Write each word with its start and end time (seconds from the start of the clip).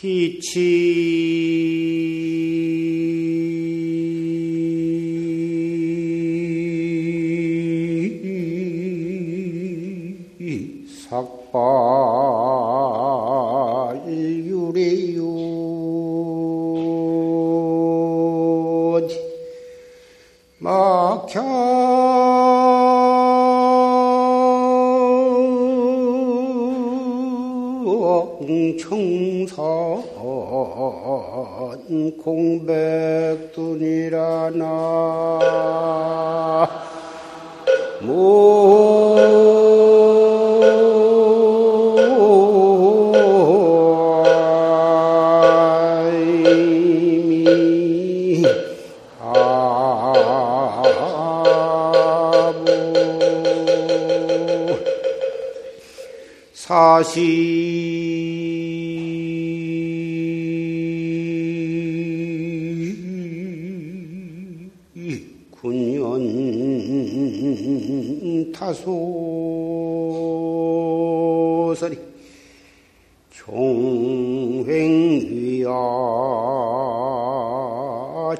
피치. 0.00 0.56
삭 11.10 11.39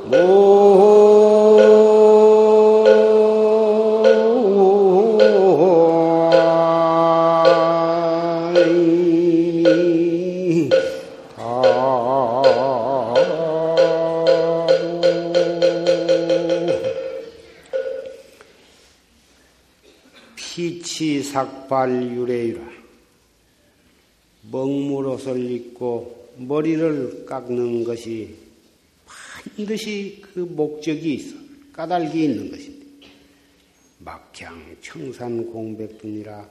모이미 0.07 0.57
다부 11.37 11.57
피치삭발 20.37 21.93
유래유라 22.17 22.65
먹물 22.65 22.76
옷을 25.27 25.51
입고 25.51 26.35
머리를 26.37 27.27
깎는 27.27 27.83
것이 27.85 28.37
반드시 29.05 30.23
그 30.23 30.41
목적이 30.41 31.15
있어 31.15 31.37
까닭이 31.73 32.25
있는 32.25 32.51
것인데 32.51 32.87
막향 33.99 34.77
청산 34.81 35.51
공백뿐이라 35.51 36.49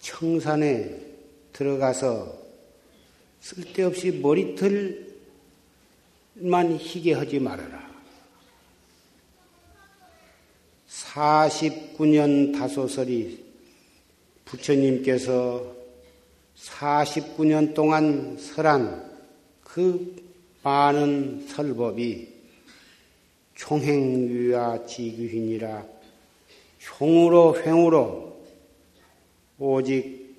청산에 0.00 0.98
들어가서 1.52 2.36
쓸데없이 3.40 4.10
머리털만 4.12 5.06
희게 6.78 7.14
하지 7.14 7.38
말아라. 7.38 7.88
49년 10.88 12.52
다소설이 12.52 13.44
부처님께서 14.44 15.77
49년 16.64 17.74
동안 17.74 18.36
설한 18.38 19.08
그 19.62 20.16
많은 20.62 21.46
설법이 21.48 22.34
총행유야 23.54 24.86
지규hin이라 24.86 25.84
총으로 26.78 27.60
횡으로 27.62 28.44
오직 29.58 30.36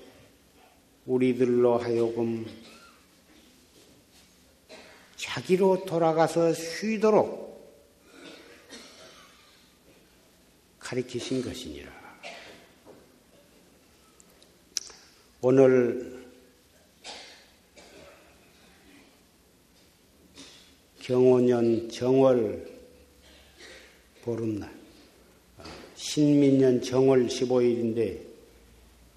우리들로 1.06 1.78
하여금 1.78 2.46
자기로 5.16 5.86
돌아가서 5.86 6.54
쉬도록 6.54 7.50
가리키신 10.80 11.44
것이니라. 11.44 11.99
오늘 15.42 16.20
경호년 21.00 21.90
정월 21.90 22.68
보름날, 24.22 24.70
신민년 25.96 26.82
정월 26.82 27.28
15일인데 27.28 28.20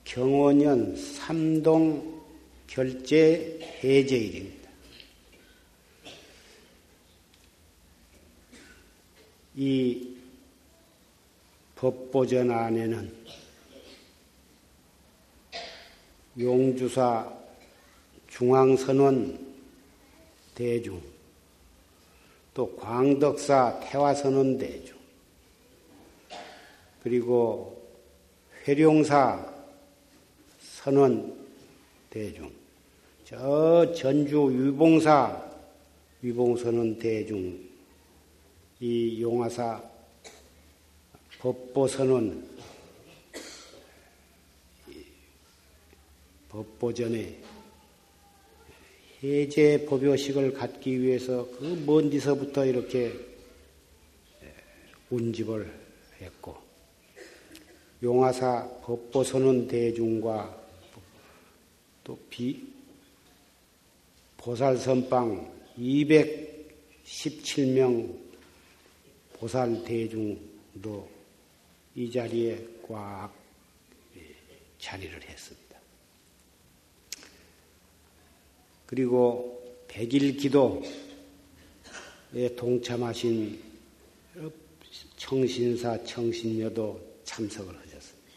경호년 0.05 0.95
삼동 0.95 2.23
결제 2.69 3.59
해제일입니다. 3.83 4.71
이 9.57 10.17
법보전 11.75 12.53
안에는 12.53 13.42
용주사 16.39 17.31
중앙선원 18.29 19.39
대중, 20.55 21.01
또 22.55 22.75
광덕사 22.77 23.81
태화선원 23.85 24.59
대중, 24.59 24.97
그리고 27.03 27.83
회룡사 28.67 29.53
선원 30.61 31.37
대중, 32.09 32.51
저 33.25 33.93
전주 33.95 34.49
위봉사 34.51 35.51
위봉선원 36.23 36.99
대중, 36.99 37.59
이 38.81 39.23
용화사 39.23 39.83
법보선원 41.39 42.49
법보전에 46.53 47.41
해제 49.23 49.87
법요식을 49.87 50.53
갖기 50.53 51.01
위해서 51.01 51.49
그 51.59 51.65
먼 51.87 52.11
데서부터 52.11 52.67
이렇게 52.67 53.13
운집을 55.11 55.73
했고 56.21 56.57
용화사 58.03 58.69
법보선원 58.83 59.69
대중과 59.69 60.61
또 62.05 62.19
비, 62.29 62.67
보살선방 64.37 65.51
217명 65.79 68.15
보살 69.35 69.85
대중도 69.85 71.09
이 71.95 72.11
자리에 72.11 72.67
꽉 72.89 73.31
자리를 74.79 75.23
했습니다. 75.23 75.62
그리고 78.93 79.59
백일 79.89 80.37
기도에 80.37 80.85
동참하신 82.55 83.59
청신사, 85.17 86.05
청신녀도 86.05 87.01
참석을 87.25 87.75
하셨습니다. 87.75 88.33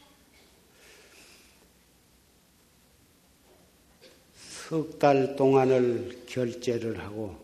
석 4.70 4.98
달 4.98 5.36
동안을 5.36 6.24
결제를 6.26 7.00
하고 7.00 7.36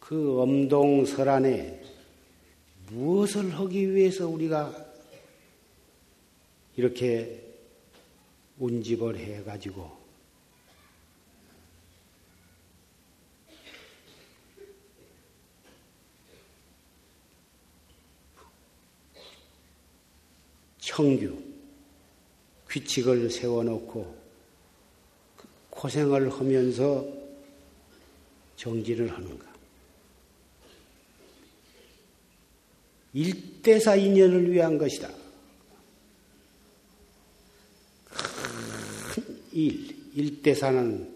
그 0.00 0.40
엄동설안에 0.40 1.82
무엇을 2.86 3.50
하기 3.50 3.94
위해서 3.94 4.26
우리가 4.26 4.94
이렇게 6.74 7.44
운집을 8.58 9.18
해가지고 9.18 9.97
성규, 20.98 21.32
규칙을 22.68 23.30
세워놓고 23.30 24.16
고생을 25.70 26.28
하면서 26.28 27.06
정진을 28.56 29.08
하는가? 29.12 29.46
일대사 33.14 33.94
인연을 33.94 34.50
위한 34.50 34.76
것이다. 34.76 35.08
큰 38.08 39.40
일, 39.52 39.96
일대사는 40.16 41.14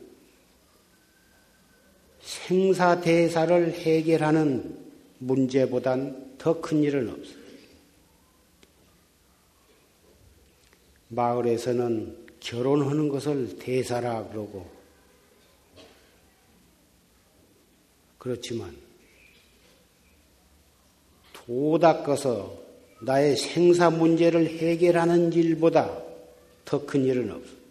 생사대사를 2.21 3.73
해결하는 3.73 4.79
문제보단 5.19 6.37
더 6.39 6.61
큰 6.61 6.85
일은 6.85 7.11
없어. 7.11 7.42
마을에서는 11.13 12.27
결혼하는 12.41 13.09
것을 13.09 13.59
대사라 13.59 14.29
그러고 14.29 14.69
그렇지만 18.19 18.77
도 21.33 21.79
닦아서 21.79 22.61
나의 23.03 23.37
생사 23.37 23.91
문제를 23.91 24.49
해결하는 24.49 25.33
일보다 25.33 26.03
더 26.65 26.87
큰 26.87 27.05
일은 27.05 27.31
없어. 27.31 27.63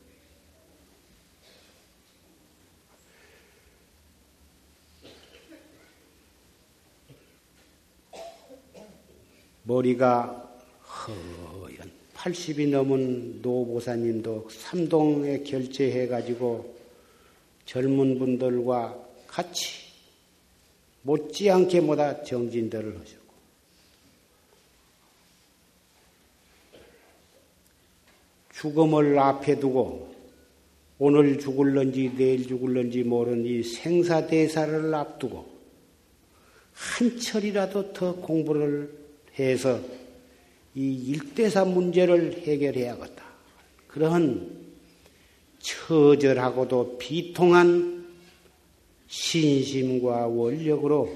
머리가 9.64 10.60
허연 10.84 12.01
80이 12.22 12.70
넘은 12.70 13.42
노보사님도 13.42 14.48
삼동에 14.52 15.42
결제해가지고 15.42 16.76
젊은 17.66 18.20
분들과 18.20 18.96
같이 19.26 19.92
못지않게 21.02 21.82
뭐다 21.82 22.22
정진들을 22.24 23.00
하셨고. 23.00 23.22
죽음을 28.54 29.18
앞에 29.18 29.60
두고 29.60 30.14
오늘 31.00 31.40
죽을런지 31.40 32.14
내일 32.16 32.48
죽을런지 32.48 33.04
모르는 33.04 33.46
이 33.48 33.64
생사대사를 33.64 34.94
앞두고 34.94 35.50
한 36.74 37.18
철이라도 37.18 37.94
더 37.94 38.16
공부를 38.18 38.96
해서 39.40 39.82
이 40.76 40.94
일대사 40.94 41.66
문제를 41.66 42.44
해결해야겠다. 42.44 43.24
그러한 43.88 44.62
처절하고도 45.60 46.98
비통한 46.98 48.08
신심과 49.08 50.28
원력으로 50.28 51.14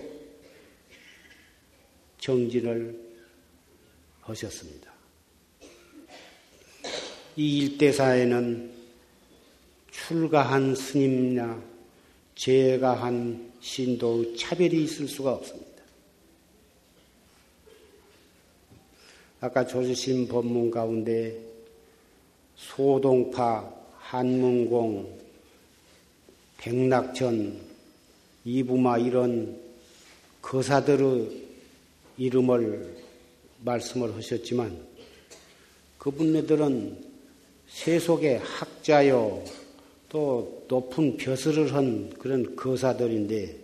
정진을 2.20 3.00
하셨습니다. 4.22 4.94
이 7.38 7.60
일대사에는 7.60 8.72
출가한 9.92 10.76
스님이나 10.76 11.62
제가한 12.36 13.54
신도의 13.62 14.36
차별이 14.36 14.84
있을 14.84 15.08
수가 15.08 15.34
없습니다. 15.34 15.65
아까 19.46 19.64
조주신 19.64 20.28
법문 20.28 20.72
가운데 20.72 21.40
소동파, 22.56 23.72
한문공, 24.00 25.20
백낙천, 26.58 27.56
이부마 28.44 28.98
이런 28.98 29.56
거사들의 30.42 31.30
이름을 32.18 32.98
말씀을 33.62 34.16
하셨지만 34.16 34.84
그분네들은 36.00 37.06
세속의 37.68 38.40
학자요 38.40 39.44
또 40.10 40.66
높은 40.68 41.18
벼슬을 41.18 41.72
한 41.72 42.10
그런 42.18 42.56
거사들인데 42.56 43.58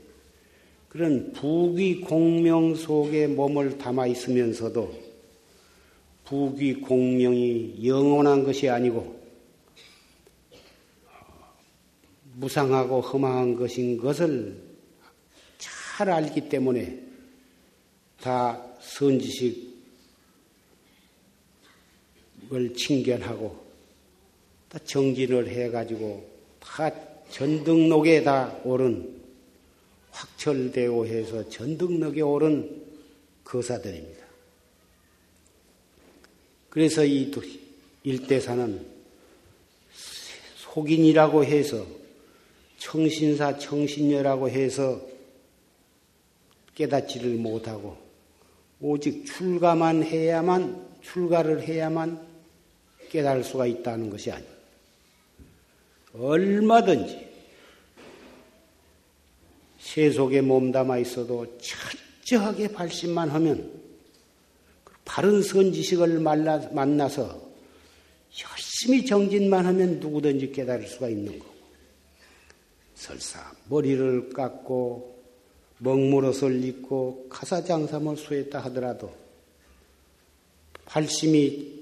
그런 0.90 1.34
부귀 1.34 2.02
공명 2.02 2.76
속에 2.76 3.26
몸을 3.26 3.80
담아 3.80 4.06
있으면서도 4.06 5.11
부귀 6.32 6.76
공명이 6.76 7.86
영원한 7.86 8.46
것이 8.46 8.70
아니고 8.70 9.20
무상하고 12.36 13.02
험한 13.02 13.58
것인 13.58 13.98
것을 13.98 14.58
잘 15.58 16.10
알기 16.10 16.48
때문에 16.48 17.04
다 18.22 18.66
선지식을 18.80 19.74
칭견하고 22.78 23.66
다 24.70 24.80
정진을 24.86 25.50
해가지고 25.50 26.32
다 26.62 26.90
전등록에 27.30 28.24
다 28.24 28.58
오른 28.64 29.22
확철되고 30.12 31.08
해서 31.08 31.50
전등록에 31.50 32.22
오른 32.22 32.86
거사들입니다. 33.44 34.21
그래서 36.72 37.04
이 37.04 37.30
일대사는 38.04 38.86
속인이라고 40.56 41.44
해서 41.44 41.86
청신사 42.78 43.58
청신녀라고 43.58 44.50
해서 44.50 45.02
깨닫지를 46.74 47.36
못하고 47.36 47.98
오직 48.80 49.26
출가만 49.26 50.04
해야만 50.04 50.88
출가를 51.02 51.62
해야만 51.62 52.26
깨달을 53.10 53.44
수가 53.44 53.68
있다는 53.68 54.10
것이 54.10 54.32
아니에요. 54.32 54.52
얼마든지 56.14 57.28
세속에 59.78 60.40
몸담아 60.40 61.00
있어도 61.00 61.58
철저하게 61.58 62.70
발심만 62.70 63.30
하면 63.30 63.81
바른 65.06 65.42
선지식을 65.42 66.20
만나서 66.20 67.52
열심히 68.44 69.06
정진만 69.06 69.66
하면 69.66 70.00
누구든지 70.00 70.52
깨달을 70.52 70.88
수가 70.88 71.10
있는 71.10 71.38
거고. 71.40 71.52
설사 72.96 73.52
머리를 73.68 74.30
깎고 74.30 75.24
먹물옷을 75.80 76.64
입고 76.64 77.28
가사장삼을 77.30 78.16
수했다 78.16 78.60
하더라도 78.60 79.12
발심이 80.86 81.82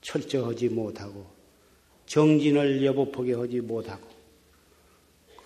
철저하지 0.00 0.70
못하고 0.70 1.26
정진을 2.06 2.82
여보하게 2.82 3.34
하지 3.34 3.60
못하고 3.60 4.08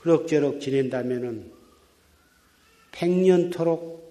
그럭저럭 0.01 0.61
지낸다면은 0.61 1.53
백년토록 2.93 4.04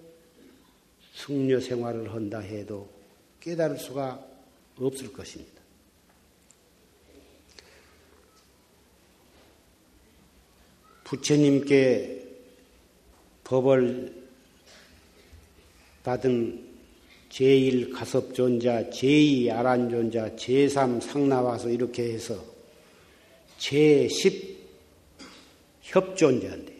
승려 1.14 1.60
생활을 1.60 2.12
한다 2.12 2.40
해도 2.40 2.88
깨달을 3.40 3.78
수가 3.78 4.22
없을 4.76 5.12
것입니다. 5.12 5.54
부처님께 11.04 12.26
법을 13.44 14.24
받은 16.02 16.74
제1 17.28 17.92
가섭존자, 17.92 18.90
제2 18.90 19.50
아란존자, 19.50 20.36
제3 20.36 21.00
상나와서 21.00 21.68
이렇게 21.68 22.12
해서 22.12 22.44
제10 23.58 24.54
협존자인데 25.82 26.74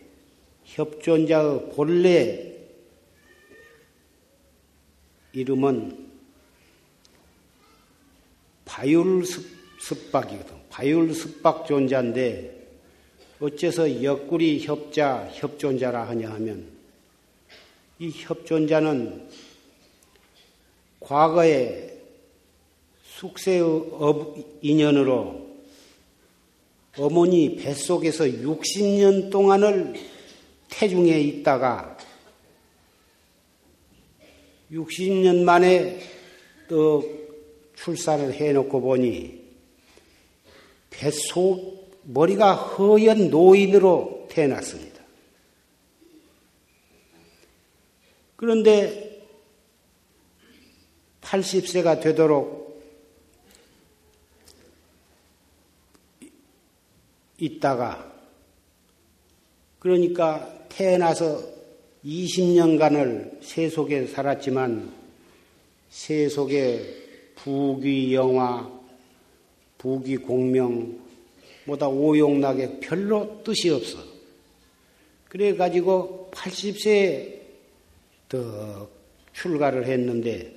협존자의 0.64 1.70
본래 1.74 2.53
이름은 5.34 6.08
바율습박이거든. 8.64 10.54
바율습박 10.70 11.66
존자인데 11.66 12.64
어째서 13.40 14.02
옆구리 14.02 14.64
협자, 14.64 15.28
협존자라 15.32 16.08
하냐 16.08 16.30
하면 16.30 16.66
이 17.98 18.10
협존자는 18.10 19.28
과거에 21.00 21.98
숙세의 23.04 23.62
인연으로 24.62 25.44
어머니 26.96 27.56
뱃속에서 27.56 28.24
60년 28.24 29.30
동안을 29.30 29.94
태중에 30.70 31.20
있다가 31.20 31.93
60년 34.74 35.44
만에 35.44 36.00
또 36.68 37.04
출산을 37.76 38.34
해놓고 38.34 38.80
보니 38.80 39.42
뱃속 40.90 42.02
머리가 42.02 42.54
허연 42.54 43.30
노인으로 43.30 44.26
태어났습니다. 44.30 45.02
그런데 48.36 49.24
80세가 51.22 52.00
되도록 52.02 52.82
있다가 57.38 58.12
그러니까 59.78 60.66
태어나서 60.68 61.53
20년간을 62.04 63.42
세속에 63.42 64.06
살았지만 64.06 64.92
세속에 65.88 67.02
부귀 67.36 68.14
영화, 68.14 68.70
부귀 69.78 70.18
공명, 70.18 70.98
뭐다 71.64 71.88
오용락에 71.88 72.80
별로 72.80 73.42
뜻이 73.42 73.70
없어. 73.70 73.98
그래 75.28 75.56
가지고 75.56 76.30
80세에 76.32 77.40
더 78.28 78.88
출가를 79.32 79.86
했는데 79.86 80.54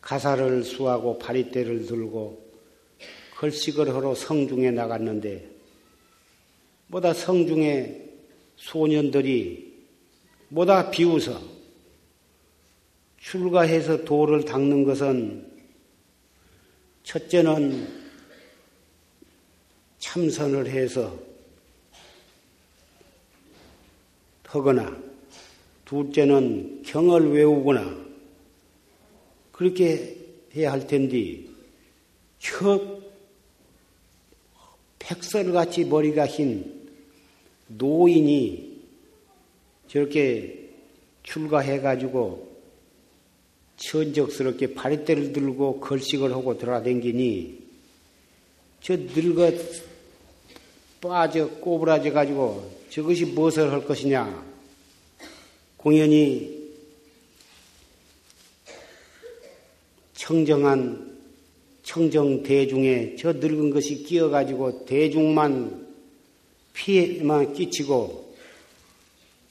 가사를 0.00 0.64
수하고 0.64 1.18
바리떼를 1.18 1.86
들고 1.86 2.50
걸식을 3.36 3.94
하러 3.94 4.14
성중에 4.14 4.70
나갔는데 4.70 5.48
뭐다 6.88 7.14
성중에 7.14 8.09
소년들이 8.60 9.72
뭐다 10.48 10.90
비웃어. 10.90 11.40
출가해서 13.18 14.04
도를 14.04 14.44
닦는 14.44 14.84
것은 14.84 15.50
첫째는 17.02 18.00
참선을 19.98 20.68
해서 20.68 21.18
하거나 24.44 25.00
둘째는 25.84 26.82
경을 26.84 27.32
외우거나 27.32 27.96
그렇게 29.52 30.16
해야 30.56 30.72
할 30.72 30.86
텐데 30.86 31.44
저 32.38 33.00
백설같이 34.98 35.84
머리가 35.84 36.26
흰 36.26 36.79
노인이 37.76 38.80
저렇게 39.88 40.70
출가해가지고 41.22 42.50
천적스럽게 43.76 44.74
바리떼를 44.74 45.32
들고 45.32 45.80
걸식을 45.80 46.32
하고 46.32 46.58
돌아댕기니 46.58 47.58
저 48.82 48.96
늙어 48.96 49.52
빠져 51.00 51.48
꼬부라져 51.48 52.12
가지고 52.12 52.70
저것이 52.90 53.24
무엇을 53.26 53.72
할 53.72 53.84
것이냐? 53.84 54.44
공연히 55.76 56.60
청정한 60.14 61.18
청정 61.82 62.42
대중에 62.42 63.16
저 63.16 63.32
늙은 63.32 63.70
것이 63.70 64.02
끼어가지고 64.02 64.84
대중만 64.84 65.89
피해만 66.80 67.52
끼치고 67.52 68.34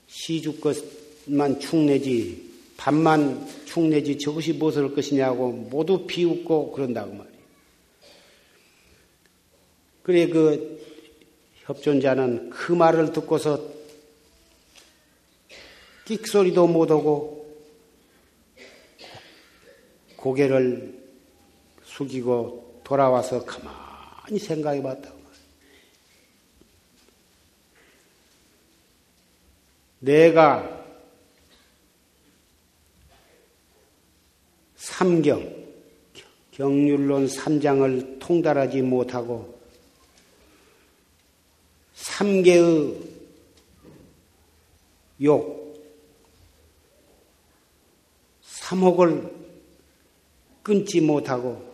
시주 0.07 0.59
것만 0.59 1.59
축내지 1.59 2.49
밥만 2.75 3.47
축내지 3.65 4.17
저것이 4.17 4.53
무엇을 4.53 4.85
할 4.85 4.95
것이냐고 4.95 5.51
모두 5.51 6.07
비웃고 6.07 6.71
그런다고 6.71 7.13
말이에요. 7.13 7.39
그래 10.01 10.27
그 10.27 10.81
협존자는 11.65 12.49
그 12.49 12.71
말을 12.71 13.13
듣고서 13.13 13.63
끽소리도 16.05 16.65
못하고 16.65 17.47
고개를 20.15 20.99
숙이고 21.83 22.81
돌아와서 22.83 23.45
가만히 23.45 24.39
생각해 24.39 24.81
봤다고. 24.81 25.18
내가 29.99 30.79
삼경, 34.75 35.59
경률론 36.51 37.27
삼장을 37.27 38.19
통달하지 38.19 38.81
못하고 38.81 39.59
삼계의 41.93 42.95
욕, 45.21 45.59
삼혹을 48.41 49.39
끊지 50.63 51.01
못하고 51.01 51.69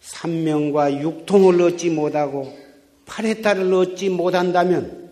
삼명과 0.00 1.00
육통을 1.02 1.60
얻지 1.62 1.90
못하고 1.90 2.56
팔해탈을 3.06 3.72
얻지 3.72 4.10
못한다면 4.10 5.03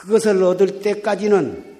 그것을 0.00 0.42
얻을 0.42 0.80
때까지는 0.80 1.78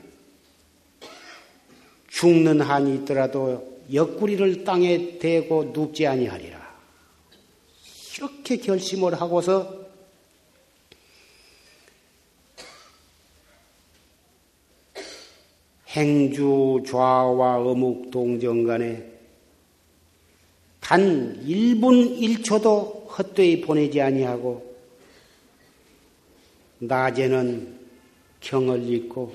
죽는 2.09 2.61
한이 2.61 2.97
있더라도 2.97 3.81
옆구리를 3.91 4.63
땅에 4.63 5.19
대고 5.19 5.73
눕지 5.75 6.07
아니하리라. 6.07 6.61
이렇게 8.19 8.59
결심을 8.59 9.19
하고서 9.19 9.87
행주 15.89 16.83
좌와 16.87 17.57
어묵 17.57 18.11
동정 18.11 18.65
간에 18.65 19.03
단 20.79 21.43
1분 21.43 22.21
1초도 22.21 23.09
헛되이 23.09 23.63
보내지 23.63 24.03
아니하고 24.03 24.77
낮에는 26.81 27.80
경을 28.41 28.89
읽고 28.89 29.35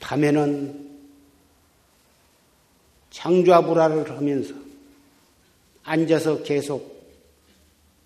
밤에는 0.00 0.88
장좌불화를 3.10 4.10
하면서 4.10 4.54
앉아서 5.82 6.42
계속 6.42 6.98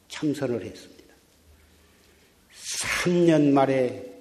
참선을 0.09 0.65
했습니다. 0.65 1.15
3년 3.03 3.53
말에 3.53 4.13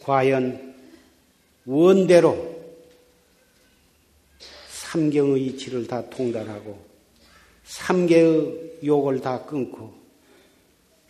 과연 0.00 0.74
원대로 1.64 2.52
삼경의 4.68 5.46
이치를 5.46 5.86
다 5.86 6.08
통달하고 6.10 6.84
삼계의 7.64 8.80
욕을 8.84 9.20
다 9.20 9.44
끊고 9.44 10.01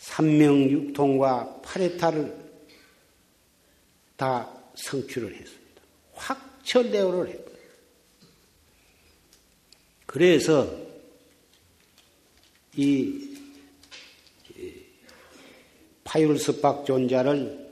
삼명육통과 0.02 1.61
파레타를 1.62 2.37
다 4.16 4.52
성취를 4.75 5.32
했습니다. 5.32 5.82
확철대오를 6.14 7.28
했거든요. 7.28 7.62
그래서 10.06 10.76
이 12.76 13.38
파율스박 16.04 16.85
존자를 16.85 17.71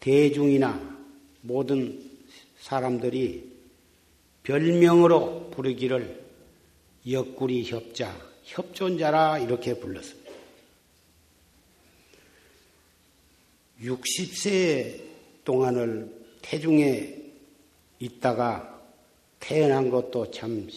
대중이나 0.00 0.96
모든 1.42 2.02
사람들이 2.60 3.52
별명으로 4.42 5.50
부르기를 5.50 6.24
옆구리 7.08 7.64
협자, 7.64 8.16
협존자라 8.44 9.38
이렇게 9.40 9.78
불렀습니다. 9.78 10.25
60세 13.82 15.02
동안을 15.44 16.10
태중에 16.42 17.14
있다가 17.98 18.80
태어난 19.40 19.90
것도 19.90 20.30
참 20.30 20.68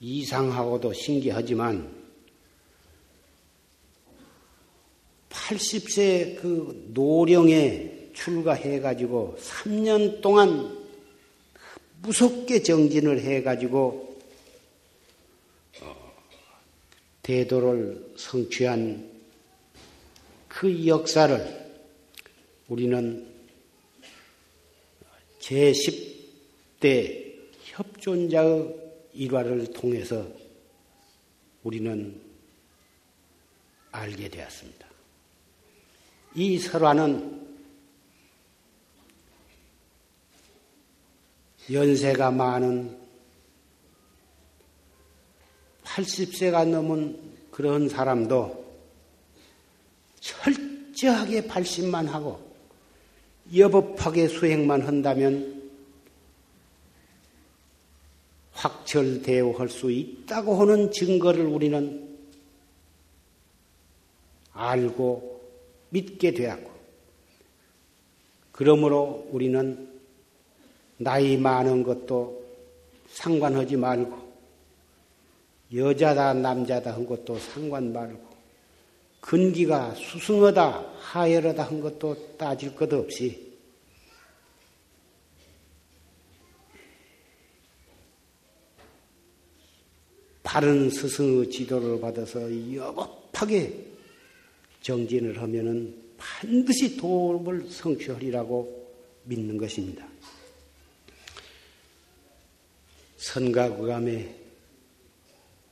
이상하고도 0.00 0.92
신기하지만 0.92 2.00
80세 5.28 6.40
그 6.40 6.90
노령에 6.94 8.10
출가해가지고 8.14 9.36
3년 9.40 10.20
동안 10.20 10.78
무섭게 12.02 12.62
정진을 12.62 13.20
해가지고 13.20 14.18
어, 15.82 16.12
대도를 17.22 18.12
성취한 18.16 19.10
그 20.48 20.86
역사를 20.86 21.59
우리는 22.70 23.26
제10대 25.40 27.34
협존자의 27.64 28.76
일화를 29.12 29.72
통해서 29.72 30.24
우리는 31.64 32.20
알게 33.90 34.28
되었습니다. 34.28 34.86
이 36.36 36.58
설화는 36.58 37.56
연세가 41.72 42.30
많은 42.30 42.96
80세가 45.82 46.68
넘은 46.68 47.50
그런 47.50 47.88
사람도 47.88 48.64
철저하게 50.20 51.48
발심만 51.48 52.06
하고 52.06 52.49
여법하게 53.54 54.28
수행만 54.28 54.82
한다면 54.82 55.60
확철대오할 58.52 59.68
수 59.68 59.90
있다고 59.90 60.54
하는 60.60 60.92
증거를 60.92 61.46
우리는 61.46 62.18
알고 64.52 65.40
믿게 65.90 66.32
되었고, 66.32 66.70
그러므로 68.52 69.26
우리는 69.30 69.88
나이 70.98 71.36
많은 71.36 71.82
것도 71.82 72.44
상관하지 73.08 73.76
말고, 73.76 74.30
여자다 75.74 76.34
남자다 76.34 76.92
한 76.92 77.06
것도 77.06 77.38
상관 77.38 77.92
말고, 77.92 78.29
근기가 79.20 79.94
수승하다 79.94 80.94
하열하다 80.98 81.62
한 81.62 81.80
것도 81.80 82.36
따질 82.36 82.74
것 82.74 82.92
없이, 82.92 83.50
바른 90.42 90.90
스승의 90.90 91.50
지도를 91.50 92.00
받아서 92.00 92.40
여법하게 92.74 93.86
정진을 94.82 95.40
하면은 95.40 95.94
반드시 96.16 96.96
도움을 96.96 97.70
성취하리라고 97.70 98.92
믿는 99.24 99.56
것입니다. 99.56 100.08
선가구감에 103.16 104.34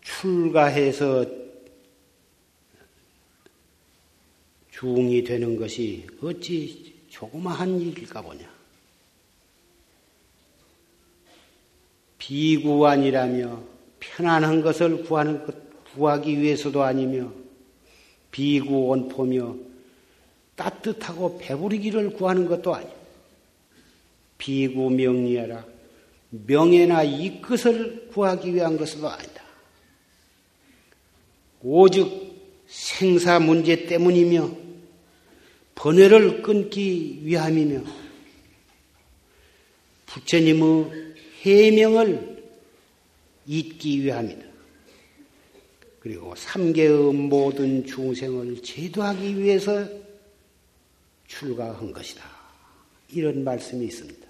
출가해서 0.03 1.48
중이 4.79 5.25
되는 5.25 5.57
것이 5.57 6.07
어찌 6.23 6.95
조그마한 7.09 7.81
일일까 7.81 8.23
보냐. 8.23 8.49
비구안이라며 12.19 13.61
편안한 13.99 14.63
것을 14.63 15.03
구하는 15.03 15.45
것, 15.45 15.57
구하기 15.95 16.41
위해서도 16.41 16.85
아니며 16.85 17.33
비구 18.31 18.87
원포며 18.87 19.57
따뜻하고 20.55 21.39
배부르기를 21.39 22.11
구하는 22.11 22.47
것도 22.47 22.73
아니고 22.73 22.97
비구 24.37 24.91
명리하라 24.91 25.65
명예나 26.31 27.03
이것을 27.03 28.11
구하기 28.13 28.55
위한 28.55 28.77
것도 28.77 29.09
아니다. 29.09 29.43
오직 31.63 32.63
생사 32.69 33.41
문제 33.41 33.87
때문이며 33.87 34.68
번뇌를 35.79 36.43
끊기 36.43 37.21
위함이며 37.23 37.85
부처님의 40.07 41.15
해명을 41.43 42.51
잊기 43.47 44.03
위함이다. 44.03 44.45
그리고 46.01 46.35
삼계의 46.35 47.13
모든 47.13 47.87
중생을 47.87 48.61
제도하기 48.61 49.39
위해서 49.39 49.89
출가한 51.29 51.93
것이다. 51.93 52.29
이런 53.11 53.45
말씀이 53.45 53.87
있습니다. 53.87 54.27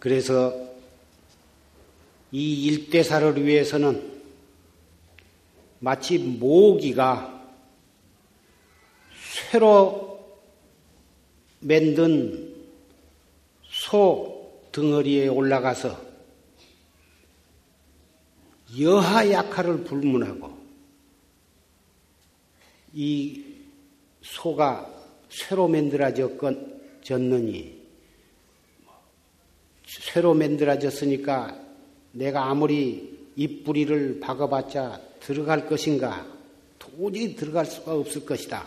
그래서 0.00 0.65
이 2.32 2.64
일대사를 2.64 3.44
위해서는 3.44 4.16
마치 5.78 6.18
모기가 6.18 7.32
쇠로 9.50 10.16
만든 11.60 12.54
소 13.68 14.60
덩어리에 14.72 15.28
올라가서 15.28 16.04
여하 18.80 19.30
약화를 19.30 19.84
불문하고 19.84 20.56
이 22.92 23.44
소가 24.22 24.92
쇠로 25.28 25.68
만들어졌느니 25.68 26.26
쇠로 29.86 30.34
만들어졌으니까 30.34 31.65
내가 32.16 32.48
아무리 32.48 33.14
입뿌리를 33.36 34.20
박아봤자 34.20 35.00
들어갈 35.20 35.68
것인가? 35.68 36.26
도저히 36.78 37.36
들어갈 37.36 37.66
수가 37.66 37.94
없을 37.94 38.24
것이다. 38.24 38.66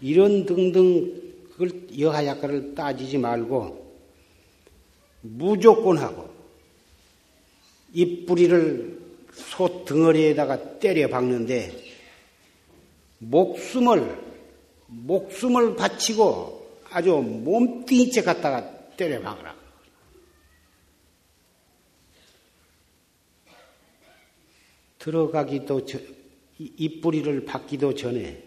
이런 0.00 0.46
등등 0.46 1.22
그걸 1.52 1.70
여하약과를 1.98 2.74
따지지 2.74 3.18
말고 3.18 3.84
무조건 5.20 5.98
하고 5.98 6.30
입뿌리를 7.92 9.00
소 9.32 9.84
덩어리에다가 9.84 10.78
때려 10.78 11.08
박는데 11.08 11.72
목숨을 13.18 14.18
목숨을 14.86 15.76
바치고 15.76 16.66
아주 16.90 17.10
몸뚱이째 17.16 18.22
갖다가 18.22 18.70
때려 18.96 19.20
박으라. 19.20 19.65
들어가기도 25.06 25.82
입뿌리를 26.58 27.44
받기도 27.44 27.94
전에 27.94 28.42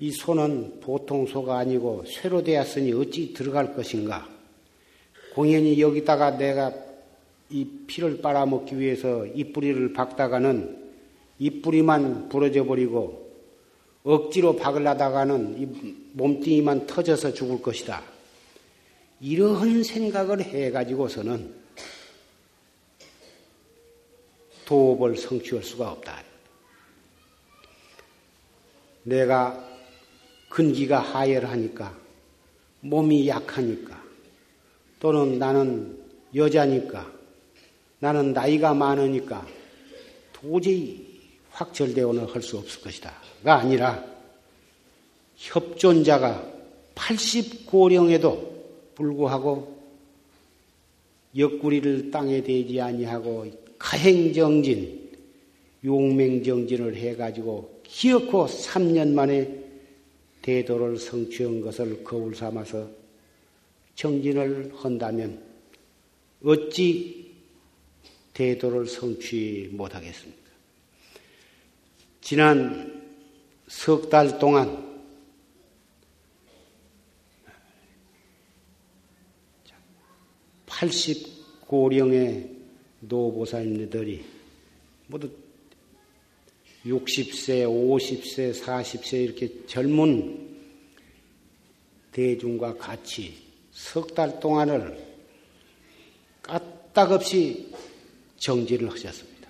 이 0.00 0.10
소는 0.10 0.80
보통 0.80 1.24
소가 1.24 1.58
아니고 1.58 2.04
쇠로 2.04 2.42
되었으니 2.42 2.92
어찌 2.92 3.32
들어갈 3.32 3.76
것인가? 3.76 4.28
공연히 5.32 5.80
여기다가 5.80 6.36
내가 6.36 6.74
이 7.48 7.64
피를 7.86 8.20
빨아먹기 8.20 8.76
위해서 8.80 9.24
입뿌리를 9.26 9.92
박다가는 9.92 10.90
입뿌리만 11.38 12.28
부러져 12.28 12.64
버리고 12.64 13.30
억지로 14.02 14.56
박으려다가는 14.56 15.62
이 15.62 15.66
몸뚱이만 16.14 16.88
터져서 16.88 17.34
죽을 17.34 17.62
것이다. 17.62 18.02
이러한 19.20 19.84
생각을 19.84 20.42
해가지고서는 20.42 21.59
도업을 24.70 25.16
성취할 25.16 25.64
수가 25.64 25.90
없다. 25.90 26.22
내가 29.02 29.68
근기가 30.48 31.00
하열하니까, 31.00 31.98
몸이 32.82 33.26
약하니까, 33.26 34.00
또는 35.00 35.40
나는 35.40 35.98
여자니까, 36.36 37.10
나는 37.98 38.32
나이가 38.32 38.72
많으니까 38.72 39.44
도저히 40.32 41.04
확철대원을 41.50 42.32
할 42.32 42.40
수 42.40 42.56
없을 42.56 42.80
것이다.가 42.80 43.56
아니라 43.56 44.04
협존자가 45.36 46.48
80고령에도 46.94 48.94
불구하고 48.94 49.80
옆구리를 51.36 52.12
땅에 52.12 52.40
대지 52.42 52.80
아니하고 52.80 53.46
가행정진, 53.80 55.10
용맹정진을 55.82 56.94
해가지고 56.96 57.80
기어코 57.82 58.46
3년 58.46 59.14
만에 59.14 59.58
대도를 60.42 60.98
성취한 60.98 61.62
것을 61.62 62.04
거울 62.04 62.34
삼아서 62.34 62.90
정진을 63.94 64.72
한다면 64.76 65.42
어찌 66.44 67.34
대도를 68.34 68.86
성취 68.86 69.70
못하겠습니까? 69.72 70.50
지난 72.20 73.02
석 73.66 74.10
달 74.10 74.38
동안 74.38 74.90
팔십 80.66 81.66
고령의 81.66 82.59
노보살님들이 83.00 84.24
모두 85.06 85.30
60세, 86.84 87.66
50세, 87.66 88.54
40세 88.54 89.24
이렇게 89.24 89.66
젊은 89.66 90.48
대중과 92.12 92.76
같이 92.76 93.50
석 93.72 94.14
달 94.14 94.40
동안을 94.40 94.98
까딱없이 96.42 97.72
정지를 98.36 98.90
하셨습니다. 98.90 99.48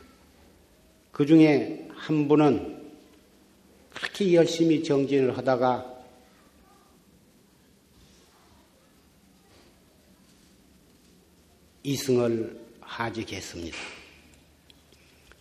그 1.13 1.27
중에 1.27 1.89
한 1.93 2.29
분은 2.29 2.81
그렇게 3.95 4.35
열심히 4.35 4.83
정진을 4.83 5.37
하다가 5.37 5.99
이승을 11.83 12.60
하직했습니다. 12.91 13.77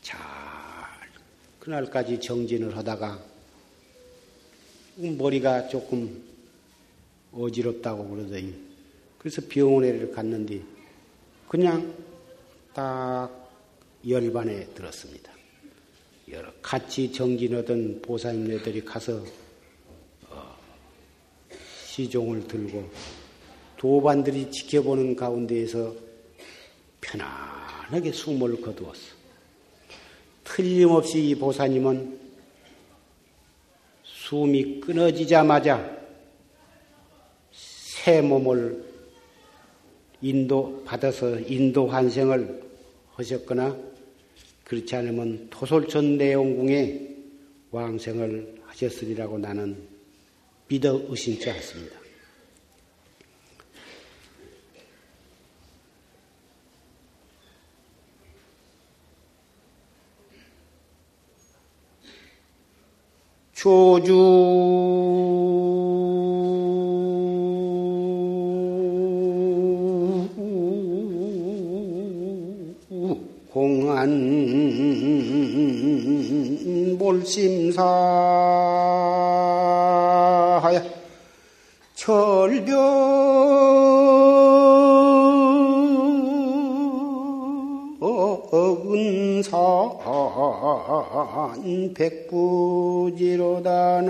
잘 0.02 0.20
그날까지 1.60 2.20
정진을 2.22 2.78
하다가 2.78 3.20
머리가 4.96 5.68
조금 5.68 6.24
어지럽다고 7.34 8.08
그러더니 8.10 8.54
그래서 9.18 9.42
병원에 9.50 10.08
갔는데 10.10 10.62
그냥 11.48 11.94
딱 12.74 13.30
열반에 14.08 14.68
들었습니다. 14.68 15.32
여러 16.32 16.52
같이 16.62 17.12
정진하던 17.12 18.02
보살님네들이 18.04 18.86
가서 18.86 19.26
어, 20.30 20.56
시종을 21.88 22.48
들고 22.48 22.90
도반들이 23.78 24.52
지켜보는 24.52 25.16
가운데에서 25.16 26.09
편안하게 27.02 28.12
숨을 28.12 28.62
거두었어. 28.62 29.20
틀림없이 30.44 31.30
이 31.30 31.36
보사님은 31.36 32.20
숨이 34.04 34.80
끊어지자마자 34.82 35.98
새 37.52 38.22
몸을 38.22 38.84
인도 40.22 40.84
받아서 40.86 41.40
인도 41.40 41.88
환생을 41.88 42.62
하셨거나 43.16 43.78
그렇지 44.64 44.96
않으면 44.96 45.48
토솔천 45.50 46.18
내용궁에 46.18 47.10
왕생을 47.72 48.62
하셨으리라고 48.66 49.38
나는 49.38 49.88
믿어 50.68 51.02
의심치 51.08 51.50
않습니다. 51.50 52.09
조주. 63.60 64.16
공안 73.52 74.08
몰심사하야 76.98 77.90
철벽 81.96 83.19
백부지로다 91.96 94.02
나 94.02 94.10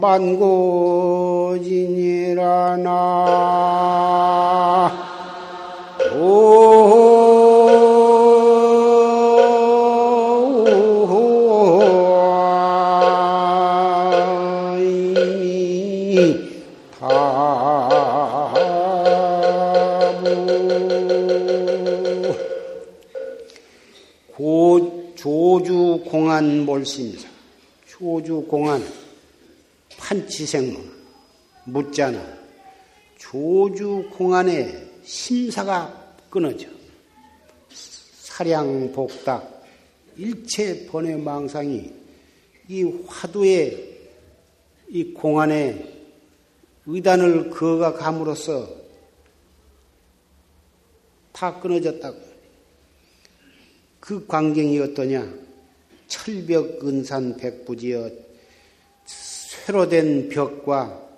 만고진이라나 0.00 1.60
조주 25.20 26.02
공안 26.06 26.64
몰심사, 26.64 27.28
조주 27.86 28.46
공안 28.48 28.82
판치생문, 30.30 30.90
묻자는 31.64 32.38
조주 33.18 34.08
공안의 34.12 34.90
심사가 35.02 36.14
끊어져. 36.30 36.68
사량 37.68 38.92
복닥, 38.92 39.64
일체 40.16 40.86
번외 40.86 41.16
망상이 41.16 41.92
이 42.68 42.84
화두의 43.06 43.98
이 44.88 45.12
공안에 45.12 46.00
의단을 46.86 47.50
그어가 47.50 47.94
감으로써 47.94 48.68
다 51.32 51.58
끊어졌다고. 51.60 52.30
그 53.98 54.26
광경이 54.26 54.78
어떠냐? 54.78 55.34
철벽 56.06 56.86
은산 56.86 57.36
백부지어 57.36 58.29
쇠로 59.64 59.88
된 59.88 60.28
벽과 60.28 61.08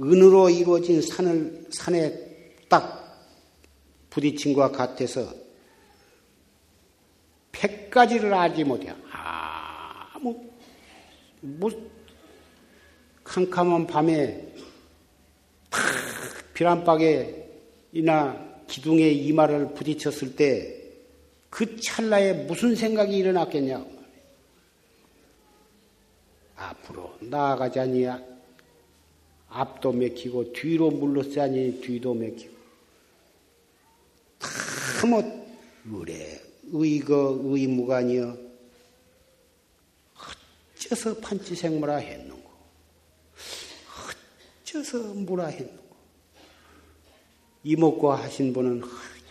은으로 0.00 0.50
이루어진 0.50 1.00
산을 1.00 1.66
산에 1.70 2.12
딱 2.68 3.28
부딪힌 4.10 4.52
것 4.54 4.70
같아서 4.72 5.32
백 7.52 7.90
가지를 7.90 8.34
알지 8.34 8.64
못해. 8.64 8.92
아무 9.10 10.36
뭐 11.40 11.70
캄캄한 13.22 13.86
밤에 13.86 14.52
탁 15.70 15.80
비란박에이나 16.54 18.44
기둥에 18.66 19.10
이마를 19.10 19.74
부딪혔을 19.74 20.36
때 20.36 20.84
그 21.54 21.76
찰나에 21.80 22.32
무슨 22.32 22.74
생각이 22.74 23.16
일어났겠냐? 23.16 23.93
앞으로 26.56 27.16
나아가자니 27.20 28.06
앞도 29.48 29.92
맥히고 29.92 30.52
뒤로 30.52 30.90
물러서자니 30.90 31.80
뒤도 31.80 32.14
맥히고. 32.14 32.54
다못 35.00 35.24
의뢰 35.86 36.40
의거 36.72 37.38
의무관이여 37.42 38.36
어째서 40.74 41.18
판치생무라 41.18 41.96
했는고? 41.96 42.50
어째서 44.62 44.98
무라 45.14 45.46
했는고? 45.46 45.84
이목고 47.64 48.12
하신 48.12 48.52
분은 48.52 48.82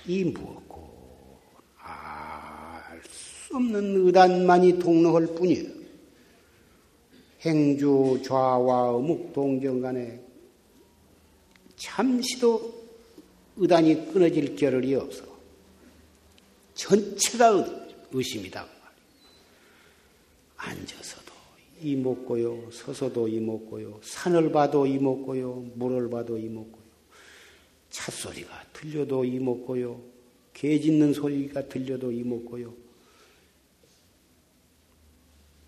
이 0.07 0.23
무엇고? 0.23 1.39
알 1.77 3.01
수 3.05 3.55
없는 3.57 4.05
의단만이 4.07 4.79
동로할 4.79 5.27
뿐이에요. 5.27 5.82
행주 7.45 8.21
좌와 8.23 8.91
어묵 8.91 9.33
동정 9.33 9.81
간에 9.81 10.21
잠시도 11.75 12.83
의단이 13.57 14.11
끊어질 14.11 14.55
겨를이 14.55 14.95
없어. 14.95 15.25
전체가 16.73 17.65
의심이다. 18.11 18.65
앉아서도 20.55 21.33
이먹고요. 21.81 22.71
서서도 22.71 23.27
이먹고요. 23.27 23.99
산을 24.01 24.51
봐도 24.51 24.87
이먹고요. 24.87 25.71
물을 25.75 26.09
봐도 26.09 26.37
이먹고요. 26.37 26.83
찻소리가 27.89 28.63
들려도 28.71 29.25
이먹고요. 29.25 30.01
개 30.53 30.79
짖는 30.79 31.13
소리가 31.13 31.67
들려도 31.67 32.11
이먹고요. 32.11 32.73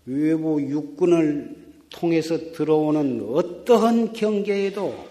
외부 0.06 0.60
육군을 0.60 1.65
통해서 1.90 2.52
들어오는 2.52 3.26
어떠한 3.30 4.12
경계에도 4.12 5.06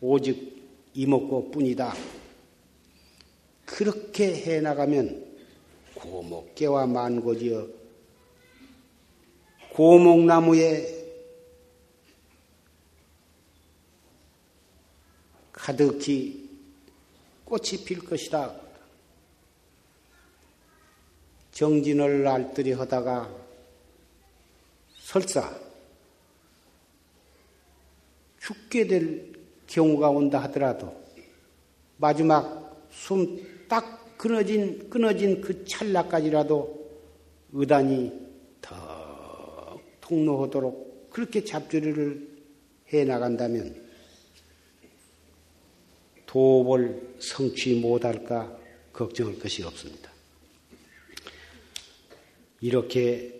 오직 0.00 0.62
이먹고 0.94 1.50
뿐이다. 1.50 1.94
그렇게 3.64 4.34
해 4.34 4.60
나가면 4.60 5.26
고목계와 5.94 6.86
만고지어 6.86 7.66
고목나무에 9.72 10.98
가득히 15.52 16.48
꽃이 17.44 17.84
필 17.84 17.98
것이다. 18.04 18.67
정진을 21.58 22.24
알뜰히 22.28 22.70
하다가 22.70 23.28
설사 25.00 25.52
죽게 28.38 28.86
될 28.86 29.32
경우가 29.66 30.08
온다 30.10 30.40
하더라도 30.44 30.94
마지막 31.96 32.86
숨 32.92 33.58
딱 33.68 34.16
끊어진 34.16 34.88
끊어진 34.88 35.40
그 35.40 35.64
찰나까지라도 35.64 36.88
의단이 37.52 38.12
더 38.60 39.80
통로하도록 40.00 41.10
그렇게 41.10 41.44
잡주리를 41.44 42.38
해 42.92 43.04
나간다면 43.04 43.84
도업을 46.26 47.16
성취 47.18 47.80
못할까 47.80 48.56
걱정할 48.92 49.38
것이 49.40 49.64
없습니다. 49.64 50.07
이렇게 52.60 53.34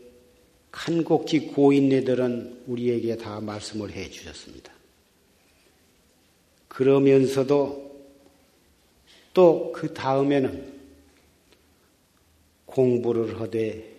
한곡지 0.70 1.48
고인네들은 1.48 2.64
우리에게 2.66 3.16
다 3.16 3.40
말씀을 3.40 3.90
해 3.92 4.09
주셨습니다. 4.11 4.72
그러면서도 6.68 7.88
또 9.35 9.72
그 9.72 9.94
다음에는 9.94 10.78
공부를 12.66 13.40
하되 13.40 13.96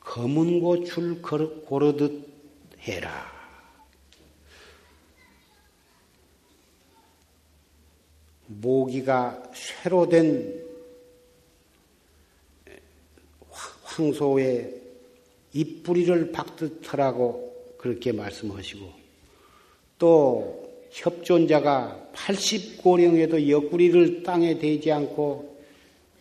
검은 0.00 0.60
고줄 0.60 1.20
고르듯 1.20 2.26
해라. 2.80 3.30
모기가 8.46 9.42
쇠로 9.52 10.08
된 10.08 10.65
황소의 13.96 14.74
잎뿌리를 15.54 16.32
박듯 16.32 16.92
하라고 16.92 17.74
그렇게 17.78 18.12
말씀하시고 18.12 18.86
또 19.98 20.66
협존자가 20.90 22.10
80고령에도 22.14 23.48
옆구리를 23.48 24.22
땅에 24.22 24.58
대지 24.58 24.92
않고 24.92 25.56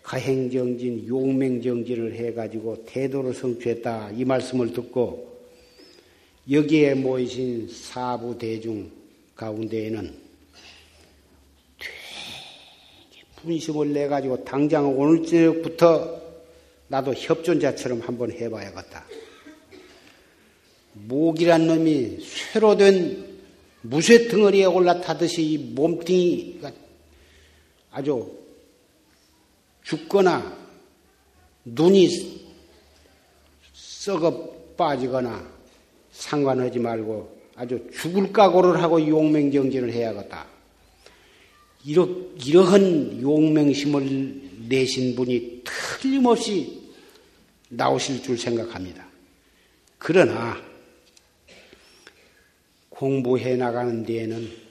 가행정진, 0.04 1.08
용맹정진을 1.08 2.14
해가지고 2.14 2.86
태도를 2.86 3.34
성취했다. 3.34 4.12
이 4.12 4.24
말씀을 4.24 4.72
듣고 4.72 5.36
여기에 6.50 6.94
모이신 6.94 7.68
사부 7.70 8.38
대중 8.38 8.92
가운데에는 9.36 10.14
되게 11.80 13.26
분심을 13.38 13.94
내가지고 13.94 14.46
당장 14.46 14.98
오늘 14.98 15.26
저녁부터 15.26 16.25
나도 16.88 17.14
협존자처럼 17.14 18.02
한번 18.02 18.32
해봐야겠다. 18.32 19.06
목이란 20.94 21.68
놈이 21.68 22.20
쇠로 22.22 22.78
된 22.78 23.36
무쇠 23.82 24.28
덩어리에 24.28 24.66
올라타듯이 24.66 25.44
이 25.44 25.58
몸뚱이가 25.58 26.72
아주 27.92 28.38
죽거나 29.84 30.58
눈이 31.66 32.46
썩어 33.74 34.54
빠지거나 34.78 35.48
상관하지 36.12 36.80
말고 36.80 37.36
아주 37.56 37.88
죽을 37.94 38.32
각오를 38.32 38.82
하고 38.82 39.06
용맹정진을 39.06 39.92
해야겠다. 39.92 40.46
이러, 41.86 42.08
이러한 42.44 43.22
용맹심을 43.22 44.42
내신 44.68 45.16
분이 45.16 45.62
틀림없이 45.64 46.75
나오실 47.70 48.24
줄 48.24 48.38
생각합니다. 48.38 49.06
그러나 49.98 50.62
공부해 52.90 53.56
나가는 53.56 54.06
데에는 54.06 54.66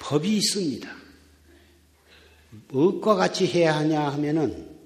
법이 0.00 0.36
있습니다. 0.36 0.96
무엇과 2.68 3.16
같이 3.16 3.46
해야 3.46 3.76
하냐 3.76 4.08
하면은 4.10 4.76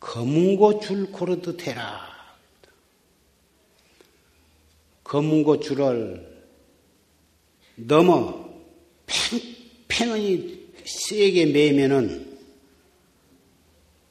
검은고 0.00 0.80
줄 0.80 1.10
고르듯 1.10 1.66
해라. 1.66 2.06
검은고 5.02 5.60
줄을 5.60 6.44
넘어 7.76 8.48
팽팽히 9.88 10.70
세게 10.84 11.46
매면은 11.46 12.38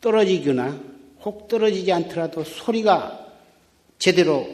떨어지거나 0.02 0.85
혹 1.26 1.48
떨어지지 1.48 1.92
않더라도 1.92 2.44
소리가 2.44 3.26
제대로 3.98 4.48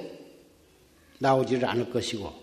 나오지를 1.19 1.67
않을 1.67 1.91
것이고 1.91 2.33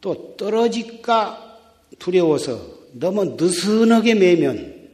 또 0.00 0.36
떨어질까 0.36 1.58
두려워서 1.98 2.76
너무 2.92 3.24
느슨하게 3.36 4.14
매면 4.14 4.88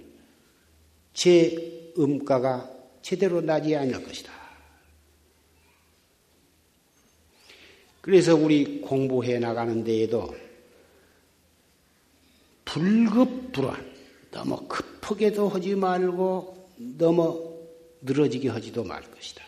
제 1.12 1.92
음가가 1.98 2.70
제대로 3.02 3.42
나지 3.42 3.76
않을 3.76 4.02
것이다. 4.02 4.33
그래서 8.00 8.35
우리 8.35 8.81
공부해 8.81 9.38
나가는 9.38 9.85
데에도 9.85 10.35
불급불안, 12.64 13.92
너무 14.31 14.66
급하게도 14.66 15.48
하지 15.48 15.74
말고 15.74 16.68
너무 16.98 17.52
늘어지게 18.03 18.49
하지도 18.49 18.85
말 18.85 19.03
것이다. 19.11 19.45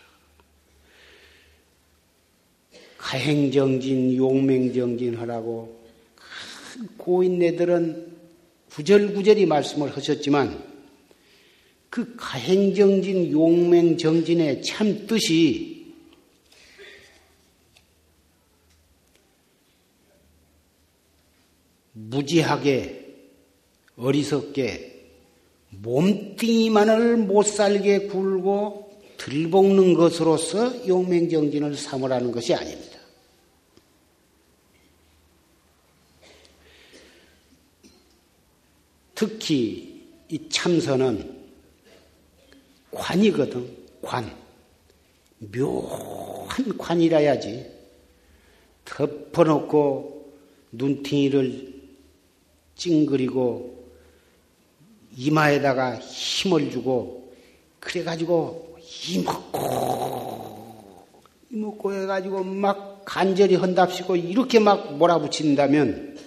가행정진, 2.97 4.17
용맹정진 4.17 5.17
하라고 5.17 5.85
고인네들은 6.97 8.15
구절구절이 8.71 9.47
말씀을 9.47 9.95
하셨지만 9.97 10.75
그 11.91 12.17
가행정진, 12.17 13.31
용맹정진의 13.31 14.63
참 14.63 15.07
뜻이 15.07 15.95
무지하게 21.93 23.15
어리석게 23.97 24.94
몸뚱이만을 25.83 27.17
못 27.17 27.45
살게 27.47 28.07
굴고 28.09 28.85
들볶는 29.17 29.95
것으로서 29.95 30.87
용맹정진을 30.87 31.77
삼으라는 31.77 32.33
것이 32.33 32.55
아닙니다. 32.55 32.99
특히 39.15 40.03
이 40.29 40.49
참선은 40.49 41.45
관이거든, 42.91 43.77
관. 44.03 44.35
묘한 45.39 46.79
관이라야지. 46.79 47.73
덮어놓고 48.85 50.33
눈팅이를 50.73 51.73
찡그리고 52.77 53.74
이마에다가 55.17 55.99
힘을 55.99 56.71
주고 56.71 57.33
그래가지고 57.81 58.79
이먹고 59.09 60.55
이먹고 61.51 61.95
해가지고 61.95 62.45
막 62.45 63.03
간절히 63.05 63.55
헌답시고 63.55 64.17
이렇게 64.17 64.59
막 64.59 64.97
몰아붙인다면 64.97 66.19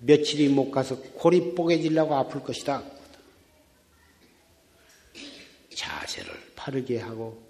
며칠이 0.00 0.48
못 0.48 0.70
가서 0.70 0.96
골이 1.00 1.54
뽀개질라고 1.54 2.14
아플 2.14 2.42
것이다. 2.42 2.82
바르게 6.68 6.98
하고 6.98 7.42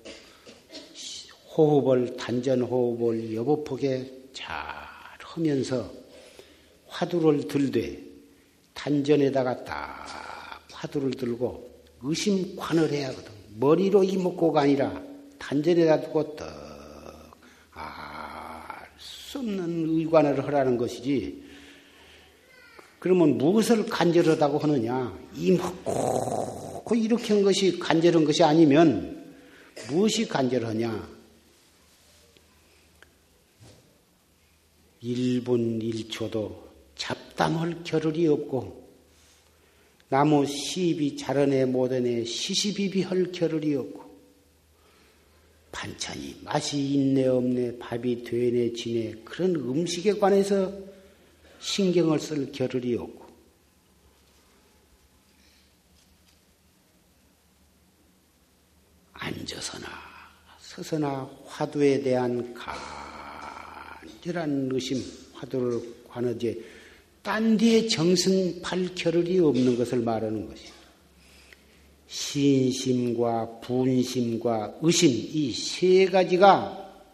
호흡을 1.56 2.16
단전 2.16 2.62
호흡을 2.62 3.34
여보폭에 3.34 4.28
잘 4.32 4.48
하면서 5.18 5.92
화두를 6.86 7.48
들되 7.48 8.07
단전에다가 8.78 9.64
딱 9.64 10.06
화두를 10.72 11.10
들고 11.10 11.68
의심관을 12.02 12.92
해야 12.92 13.08
하거든. 13.08 13.32
머리로 13.58 14.04
이목고가 14.04 14.60
아니라 14.60 15.02
단전에다 15.38 16.02
두고 16.02 16.36
떡알수 17.74 19.40
없는 19.40 19.88
의관을 19.88 20.46
하라는 20.46 20.76
것이지. 20.76 21.48
그러면 23.00 23.36
무엇을 23.36 23.86
간절하다고 23.86 24.58
하느냐? 24.58 25.18
이먹고 25.34 26.94
이렇게 26.94 27.34
한 27.34 27.42
것이 27.42 27.78
간절한 27.80 28.24
것이 28.24 28.44
아니면 28.44 29.36
무엇이 29.88 30.26
간절하냐? 30.26 31.18
1분 35.02 35.82
1초도 35.82 36.67
잡담할 36.98 37.82
겨를이 37.84 38.26
없고 38.26 38.86
나무 40.10 40.44
시비 40.44 41.16
자라내 41.16 41.64
못하네 41.64 42.24
시시비비 42.24 43.02
할 43.02 43.32
겨를이 43.32 43.74
없고 43.74 44.08
반찬이 45.72 46.40
맛이 46.42 46.94
있네 46.94 47.26
없네 47.28 47.78
밥이 47.78 48.24
되네 48.24 48.72
지네 48.72 49.22
그런 49.24 49.54
음식에 49.54 50.14
관해서 50.14 50.72
신경을 51.60 52.18
쓸 52.18 52.52
겨를이 52.52 52.96
없고 52.96 53.26
앉아서나 59.12 59.86
서서나 60.60 61.30
화두에 61.46 62.02
대한 62.02 62.54
가 62.54 62.98
간절한 64.18 64.68
의심, 64.72 65.02
화두를 65.34 65.80
관하지 66.08 66.77
딴 67.28 67.58
뒤에 67.58 67.88
정승 67.88 68.62
팔결을이 68.62 69.38
없는 69.38 69.76
것을 69.76 69.98
말하는 69.98 70.48
것이다. 70.48 70.72
신심과 72.06 73.60
분심과 73.60 74.78
의심 74.80 75.10
이 75.10 75.52
세 75.52 76.06
가지가 76.06 77.04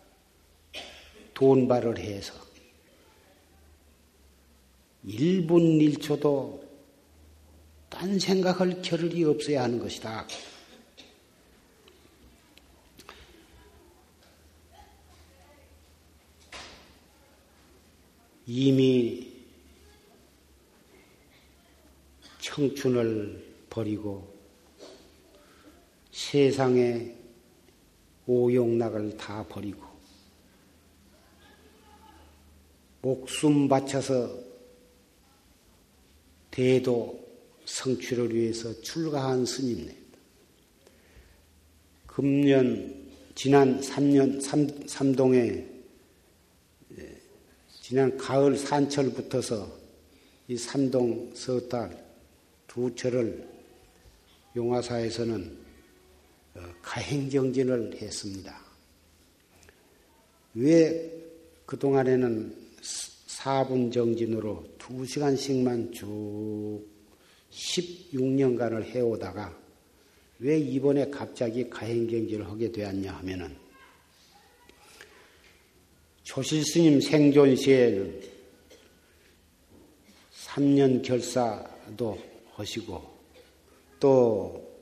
돈발을 1.34 1.98
해서 1.98 2.32
1분 5.04 5.98
1초도 5.98 6.60
딴 7.88 8.16
생각할 8.16 8.82
겨를이 8.82 9.24
없어야 9.24 9.64
하는 9.64 9.80
것이다. 9.80 10.28
이미 18.46 19.23
청춘을 22.44 23.42
버리고 23.70 24.34
세상에 26.12 27.14
오용락을 28.26 29.16
다 29.16 29.42
버리고 29.48 29.82
목숨 33.00 33.66
바쳐서 33.66 34.38
대도 36.50 37.18
성취를 37.64 38.34
위해서 38.34 38.78
출가한 38.82 39.46
스님네. 39.46 39.96
금년 42.06 43.10
지난 43.34 43.80
3년 43.80 44.40
삼, 44.40 44.68
삼동에 44.86 45.66
지난 47.80 48.16
가을 48.18 48.56
산철부터서 48.56 49.78
이 50.48 50.58
삼동 50.58 51.32
서달 51.34 52.03
두 52.74 52.92
철을 52.92 53.48
용화사에서는 54.56 55.58
어, 56.56 56.60
가행정진을 56.82 57.94
했습니다. 58.02 58.60
왜 60.54 61.08
그동안에는 61.66 62.52
4분 62.82 63.92
정진으로 63.92 64.64
2시간씩만 64.78 65.92
쭉 65.92 66.84
16년간을 67.52 68.82
해오다가 68.82 69.56
왜 70.40 70.58
이번에 70.58 71.08
갑자기 71.10 71.70
가행정진을 71.70 72.44
하게 72.44 72.72
되었냐 72.72 73.12
하면은 73.18 73.56
조실스님 76.24 77.00
생존 77.00 77.54
시에는 77.54 78.20
3년 80.32 81.04
결사도 81.04 82.33
하시고 82.54 83.02
또 84.00 84.74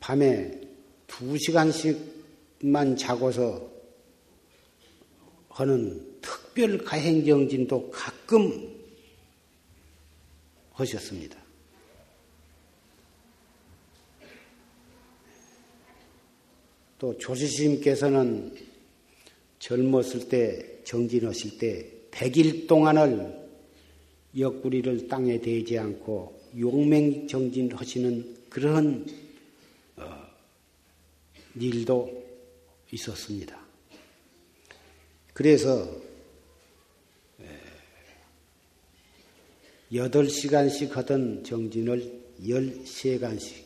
밤에 0.00 0.60
2시간씩만 1.08 2.98
자고서 2.98 3.68
하는 5.48 6.20
특별 6.20 6.78
가행정진도 6.78 7.90
가끔 7.90 8.76
하셨습니다. 10.72 11.38
또 16.98 17.16
조시스님께서는 17.18 18.54
젊었을 19.58 20.28
때 20.28 20.82
정진하실 20.84 21.58
때 21.58 21.92
100일 22.10 22.66
동안을 22.66 23.45
옆구리를 24.36 25.08
땅에 25.08 25.40
대지 25.40 25.78
않고 25.78 26.40
용맹 26.58 27.26
정진하시는 27.26 28.36
그런 28.48 29.06
어, 29.96 30.26
일도 31.54 32.24
있었습니다. 32.92 33.58
그래서 35.32 36.06
8시간씩 39.92 40.90
하던 40.92 41.44
정진을 41.44 42.22
13시간씩, 42.42 43.62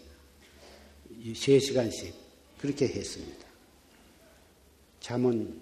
3시간씩 1.24 2.12
그렇게 2.58 2.86
했습니다. 2.86 3.46
잠은 5.00 5.58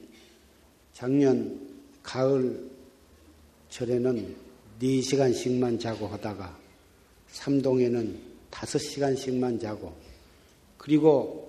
작년 0.93 1.61
가을 2.03 2.69
절에는 3.71 4.48
4시간씩만 4.81 5.81
자고 5.81 6.07
하다가 6.07 6.59
삼동에는 7.29 8.19
5시간씩만 8.51 9.61
자고 9.61 9.95
그리고 10.77 11.49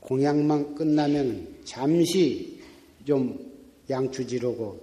공양만 0.00 0.74
끝나면 0.74 1.60
잠시 1.64 2.60
좀 3.06 3.52
양추 3.88 4.26
지르고 4.26 4.80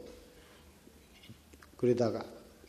그러다가 1.75 2.23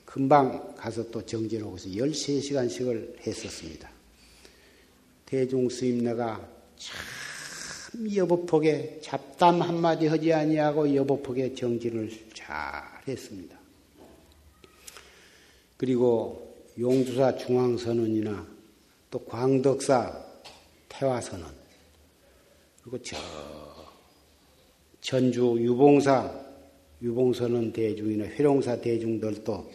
금방 0.04 0.74
가서 0.74 1.08
또 1.10 1.24
정진하고 1.24 1.76
서 1.76 1.88
13시간씩을 1.88 3.24
했었습니다. 3.26 3.90
대중 5.26 5.68
스님네가 5.68 6.48
참 6.76 8.16
여보폭에 8.16 9.00
잡담 9.02 9.62
한마디 9.62 10.06
하지 10.06 10.32
아니하고 10.32 10.94
여보폭에 10.94 11.54
정진을 11.54 12.10
잘 12.34 12.82
했습니다. 13.06 13.59
그리고 15.80 16.62
용두사 16.78 17.38
중앙선언이나 17.38 18.46
또 19.10 19.24
광덕사 19.24 20.14
태화선언 20.90 21.50
그리고 22.82 23.02
저 23.02 23.16
전주 25.00 25.56
유봉사 25.58 26.38
유봉선언 27.00 27.72
대중이나 27.72 28.26
회룡사 28.26 28.78
대중들도 28.78 29.72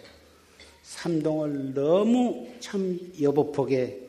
삼동을 0.83 1.73
너무 1.73 2.49
참 2.59 2.99
여보폭에 3.19 3.99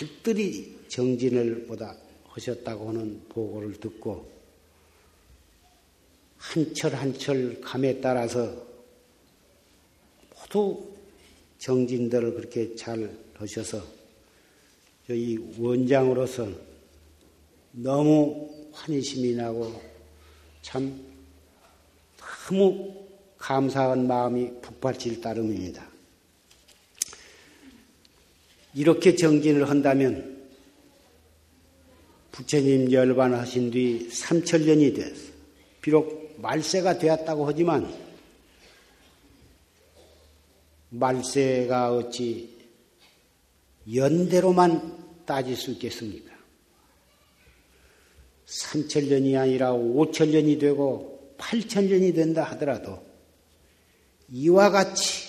얄뜰히 0.00 0.76
정진을 0.88 1.68
보다 1.68 1.96
하셨다고 2.24 2.88
하는 2.88 3.22
보고를 3.28 3.74
듣고 3.74 4.28
한철 6.36 6.96
한철 6.96 7.60
감에 7.60 8.00
따라서 8.00 8.65
모두 10.46 10.92
정진들을 11.58 12.34
그렇게 12.34 12.74
잘 12.74 13.10
하셔서 13.34 13.82
저희 15.06 15.38
원장으로서 15.58 16.48
너무 17.72 18.50
환희심이 18.72 19.34
나고 19.34 19.80
참 20.62 21.00
너무 22.48 22.94
감사한 23.38 24.06
마음이 24.06 24.50
북받칠 24.62 25.20
따름입니다. 25.20 25.86
이렇게 28.74 29.14
정진을 29.14 29.68
한다면 29.68 30.36
부처님 32.32 32.92
열반하신 32.92 33.70
뒤 33.70 34.08
3천년이 34.10 34.94
됐어. 34.94 35.32
비록 35.80 36.34
말세가 36.38 36.98
되었다고 36.98 37.46
하지만 37.46 38.05
말세가 40.90 41.94
어찌 41.94 42.56
연대로만 43.92 45.24
따질 45.24 45.56
수 45.56 45.70
있겠습니까? 45.72 46.34
3천년이 48.46 49.38
아니라 49.38 49.72
5천년이 49.72 50.60
되고 50.60 51.34
8천년이 51.38 52.14
된다 52.14 52.44
하더라도 52.44 53.04
이와 54.30 54.70
같이 54.70 55.26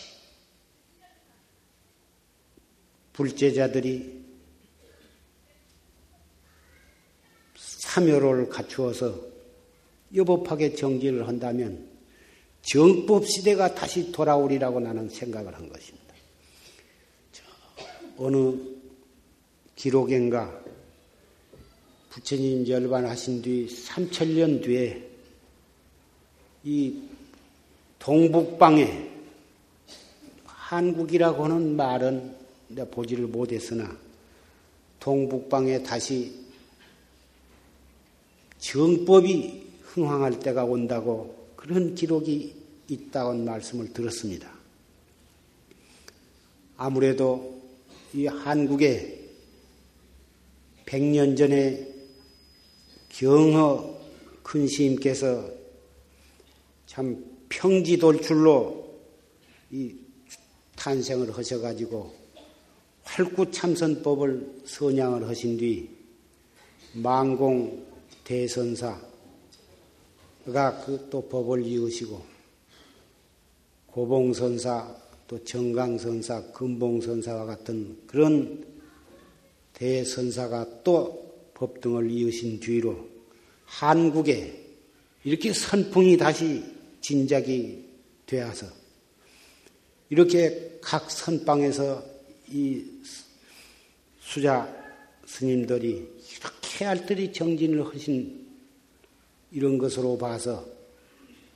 불제자들이 3.14 4.18
참여를 7.56 8.50
갖추어서 8.50 9.20
여법하게 10.14 10.76
정지를 10.76 11.28
한다면 11.28 11.87
정법 12.68 13.26
시대가 13.26 13.74
다시 13.74 14.12
돌아오리라고 14.12 14.82
나는 14.82 15.08
생각을 15.08 15.56
한 15.56 15.70
것입니다. 15.70 16.14
어느 18.18 18.58
기록인가 19.74 20.62
부처님 22.10 22.68
열반하신 22.68 23.42
뒤 23.42 23.68
3천년 23.68 24.62
뒤에 24.62 25.10
이 26.66 27.04
동북방에 28.00 29.12
한국이라고 30.46 31.46
하는 31.46 31.78
말은 31.78 32.36
내가 32.68 32.90
보지를 32.90 33.28
못했으나 33.28 33.98
동북방에 35.00 35.84
다시 35.84 36.36
정법이 38.60 39.70
흥황할 39.84 40.40
때가 40.40 40.66
온다고 40.66 41.38
그런 41.56 41.96
기록이 41.96 42.57
있다는 42.88 43.46
말씀을 43.46 43.94
들었습니다. 43.94 44.52
아무래도 46.78 47.62
이 48.14 48.26
한국에 48.26 49.30
100년 50.86 51.38
전에 51.38 51.88
경허 53.10 53.98
큰 54.44 54.68
스님께서 54.68 55.50
참 56.86 57.26
평지돌출로 57.50 59.00
이 59.72 59.96
탄생을 60.76 61.36
하셔가지고 61.38 62.16
활구참선법을 63.04 64.62
선양을 64.66 65.28
하신 65.28 65.58
뒤 65.58 65.90
망공 66.94 67.86
대선사가 68.24 69.02
그 70.86 71.08
또 71.10 71.28
법을 71.28 71.66
이으시고 71.66 72.37
고봉선사 73.98 74.96
또 75.28 75.44
정강선사 75.44 76.52
금봉선사와 76.52 77.46
같은 77.46 77.98
그런 78.06 78.64
대선사가 79.74 80.84
또 80.84 81.50
법등을 81.56 82.12
이으신 82.12 82.60
뒤로 82.60 83.10
한국에 83.66 84.66
이렇게 85.24 85.52
선풍이 85.52 86.16
다시 86.16 86.64
진작이 87.02 87.86
되어서 88.28 88.68
이렇게 90.12 90.78
각 90.80 91.10
선방에서 91.10 92.06
이 92.52 92.86
수자 94.20 94.72
스님들이 95.26 96.08
이렇게 96.38 96.86
알뜰히 96.86 97.34
정진을 97.34 97.84
하신 97.84 98.46
이런 99.52 99.80
것으로 99.80 100.20
봐서 100.20 100.64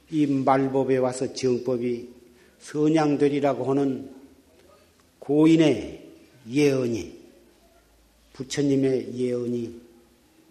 이 0.10 0.26
말법에 0.26 0.98
와서 0.98 1.32
정법이 1.32 2.21
선양되리라고 2.62 3.66
하는 3.66 4.14
고인의 5.20 6.10
예언이 6.50 7.20
부처님의 8.34 9.16
예언이 9.16 9.82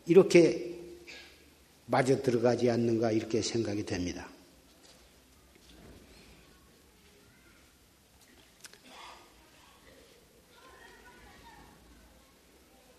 이렇게 0.07 0.75
맞아 1.87 2.21
들어가지 2.21 2.71
않는가 2.71 3.11
이렇게 3.11 3.43
생각이 3.43 3.85
됩니다. 3.85 4.29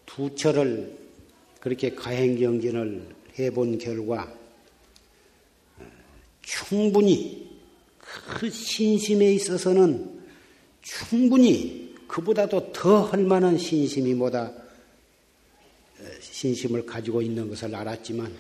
두 0.06 0.36
철을 0.36 0.98
그렇게 1.62 1.96
가행경진을 1.96 3.16
해본 3.40 3.78
결과 3.78 4.34
충분히 6.42 7.51
그 8.38 8.50
신심에 8.50 9.34
있어서는 9.34 10.22
충분히 10.82 11.96
그보다도 12.08 12.74
더 12.74 13.06
할 13.06 13.24
만한 13.24 13.58
신심이 13.58 14.14
뭐다? 14.14 14.52
신심을 16.20 16.86
가지고 16.86 17.22
있는 17.22 17.48
것을 17.50 17.74
알았지만 17.74 18.34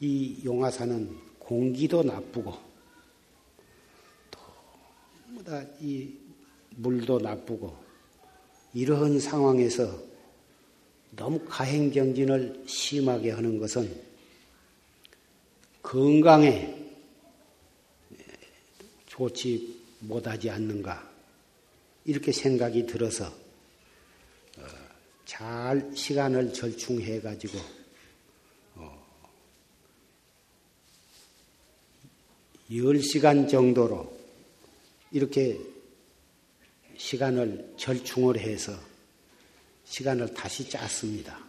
이 0.00 0.36
용화사는 0.44 1.16
공기도 1.38 2.02
나쁘고 2.02 2.52
또 4.30 4.38
뭐다? 5.28 5.64
이 5.80 6.08
물도 6.76 7.18
나쁘고 7.18 7.76
이러한 8.74 9.18
상황에서 9.18 10.00
너무 11.16 11.40
가행정진을 11.48 12.64
심하게 12.66 13.32
하는 13.32 13.58
것은 13.58 13.92
건강에 15.82 16.87
좋지 19.18 19.82
못하지 20.00 20.48
않는가 20.48 21.10
이렇게 22.04 22.30
생각이 22.30 22.86
들어서 22.86 23.26
어, 23.26 24.64
잘 25.26 25.90
시간을 25.92 26.54
절충해 26.54 27.20
가지고 27.20 27.58
10시간 32.70 33.44
어, 33.44 33.48
정도로 33.48 34.18
이렇게 35.10 35.58
시간을 36.96 37.74
절충을 37.76 38.38
해서 38.38 38.78
시간을 39.84 40.32
다시 40.32 40.68
짰습니다. 40.68 41.44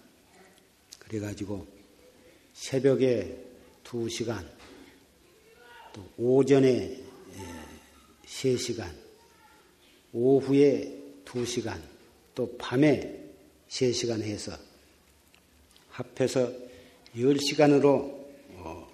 그래가지고 0.98 1.68
새벽에 2.54 3.46
2시간, 3.84 4.48
또 5.94 6.10
오전에 6.18 7.09
3시간, 8.30 8.90
오후에 10.14 10.96
2시간, 11.26 11.82
또 12.36 12.56
밤에 12.58 13.20
3시간 13.68 14.22
해서 14.22 14.56
합해서 15.90 16.52
10시간으로 17.16 17.86
어, 18.56 18.88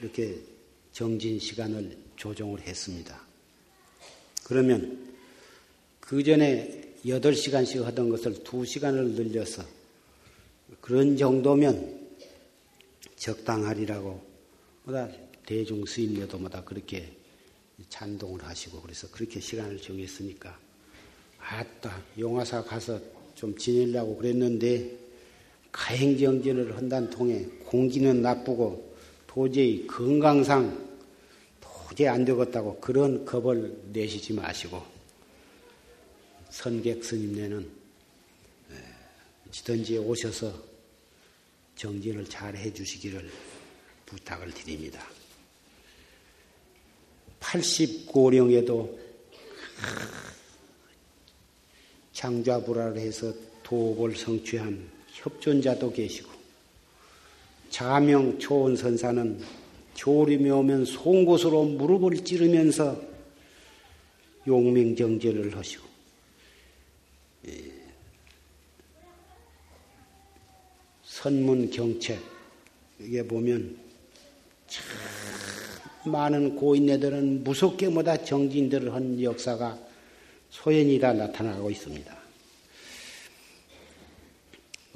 이렇게 0.00 0.38
정진 0.92 1.38
시간을 1.38 1.96
조정을 2.16 2.60
했습니다. 2.60 3.20
그러면 4.44 5.14
그 6.00 6.22
전에 6.22 6.94
8시간씩 7.04 7.82
하던 7.82 8.08
것을 8.08 8.34
2시간을 8.44 9.14
늘려서 9.14 9.64
그런 10.80 11.16
정도면 11.16 12.08
적당하리라고 13.16 14.24
뭐다 14.84 15.08
대중 15.44 15.84
스님여도마다 15.84 16.64
그렇게 16.64 17.23
찬동을 17.88 18.44
하시고 18.44 18.80
그래서 18.80 19.08
그렇게 19.10 19.40
시간을 19.40 19.80
정했으니까 19.80 20.58
아따 21.38 22.02
용화사 22.18 22.64
가서 22.64 23.00
좀 23.34 23.56
지내려고 23.56 24.16
그랬는데 24.16 24.98
가행정진을 25.72 26.76
한다는 26.76 27.10
통에 27.10 27.44
공기는 27.64 28.22
나쁘고 28.22 28.94
도저히 29.26 29.86
건강상 29.86 30.94
도저히 31.60 32.08
안 32.08 32.24
되겠다고 32.24 32.80
그런 32.80 33.24
겁을 33.24 33.76
내시지 33.92 34.32
마시고 34.32 34.82
선객 36.50 37.04
스님네는 37.04 37.68
지든지 39.50 39.98
오셔서 39.98 40.52
정진을 41.76 42.24
잘 42.26 42.56
해주시기를 42.56 43.30
부탁을 44.06 44.52
드립니다. 44.52 45.04
80고령에도 47.44 48.98
장좌불화를 52.12 52.98
해서 52.98 53.32
도업을 53.62 54.16
성취한 54.16 54.90
협존자도 55.12 55.92
계시고 55.92 56.30
자명 57.70 58.38
초원 58.38 58.76
선사는 58.76 59.40
조림이 59.94 60.50
오면 60.50 60.84
송곳으로 60.84 61.64
무릎을 61.64 62.24
찌르면서 62.24 63.00
용맹정제를 64.46 65.56
하시고 65.56 65.84
선문 71.04 71.70
경책 71.70 72.20
이게 73.00 73.22
보면 73.22 73.78
참 74.66 74.84
많은 76.06 76.56
고인네들은 76.56 77.44
무섭게 77.44 77.90
보다 77.90 78.16
정진들을 78.22 78.92
한 78.92 79.20
역사가 79.20 79.78
소연히 80.50 80.98
다 80.98 81.12
나타나고 81.12 81.70
있습니다. 81.70 82.16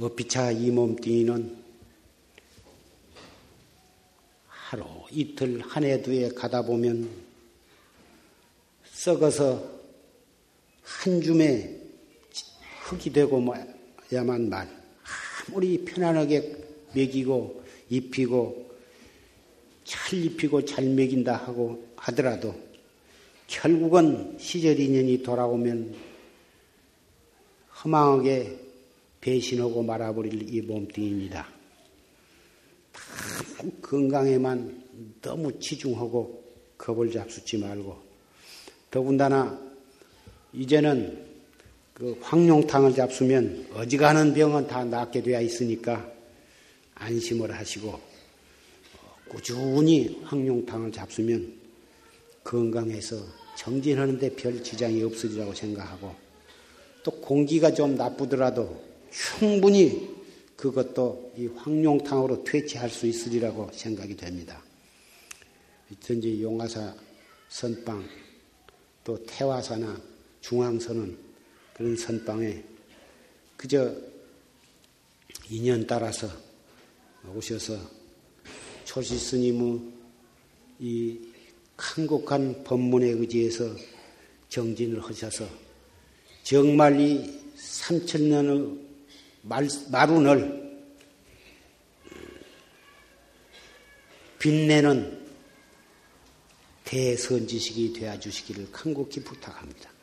어피차 0.01 0.53
이 0.53 0.71
몸뚱이는 0.71 1.57
하루 4.47 4.85
이틀 5.11 5.61
한 5.61 5.83
해 5.85 6.01
두 6.03 6.13
해 6.13 6.29
가다 6.29 6.63
보면 6.63 7.09
썩어서 8.93 9.63
한 10.83 11.21
줌에 11.21 11.81
흙이 12.83 13.13
되고 13.13 13.43
야만 14.13 14.49
말 14.49 14.69
아무리 15.49 15.85
편안하게 15.85 16.57
먹이고 16.95 17.65
입히고 17.91 18.68
잘 19.89 20.23
입히고 20.23 20.67
잘 20.67 20.85
먹인다 20.85 21.35
하고 21.35 21.83
하더라도 21.97 22.55
결국은 23.47 24.37
시절 24.39 24.79
인연이 24.79 25.23
돌아오면 25.23 25.95
허망하게 27.83 28.55
배신하고 29.23 29.83
말아버릴 29.83 30.55
이 30.55 30.61
몸뚱이입니다. 30.61 31.49
건강에만 33.81 34.85
너무 35.23 35.59
치중하고 35.59 36.45
겁을 36.77 37.11
잡수지 37.11 37.57
말고 37.57 37.97
더군다나 38.91 39.59
이제는 40.53 41.27
그 41.95 42.19
황룡탕을 42.21 42.95
잡수면 42.95 43.67
어지간한 43.73 44.35
병은 44.35 44.67
다 44.67 44.85
낫게 44.85 45.23
되어 45.23 45.41
있으니까 45.41 46.13
안심을 46.95 47.51
하시고 47.53 48.08
꾸준히 49.29 50.21
황룡탕을 50.25 50.93
잡수면 50.93 51.59
건강해서 52.45 53.17
정진하는데 53.57 54.35
별 54.37 54.63
지장이 54.63 55.03
없으리라고 55.03 55.53
생각하고 55.53 56.15
또 57.03 57.11
공기가 57.11 57.73
좀 57.73 57.97
나쁘더라도 57.97 58.83
충분히 59.11 60.09
그것도 60.57 61.33
이 61.37 61.47
황룡탕으로 61.47 62.45
퇴치할 62.45 62.91
수 62.91 63.07
있으리라고 63.07 63.71
생각이 63.73 64.17
됩니다. 64.17 64.63
이든지 65.91 66.43
용화사 66.43 66.95
선방 67.49 68.05
또 69.05 69.25
태화사나 69.25 70.01
중앙선은 70.41 71.17
그런 71.75 71.97
선방에 71.97 72.63
그저 73.57 73.95
인연 75.49 75.87
따라서 75.87 76.29
오셔서 77.35 77.98
초시 78.89 79.19
스님의 79.19 79.81
이 80.79 81.21
한국한 81.77 82.65
법문에 82.65 83.07
의지해서 83.09 83.77
정진을 84.49 85.05
하셔서 85.05 85.47
정말 86.43 86.99
이 86.99 87.39
삼천년의 87.55 88.79
마룬을 89.43 90.81
빛내는 94.39 95.27
대선지식이 96.85 97.93
되어 97.93 98.19
주시기를 98.19 98.73
간곡히 98.73 99.23
부탁합니다. 99.23 99.98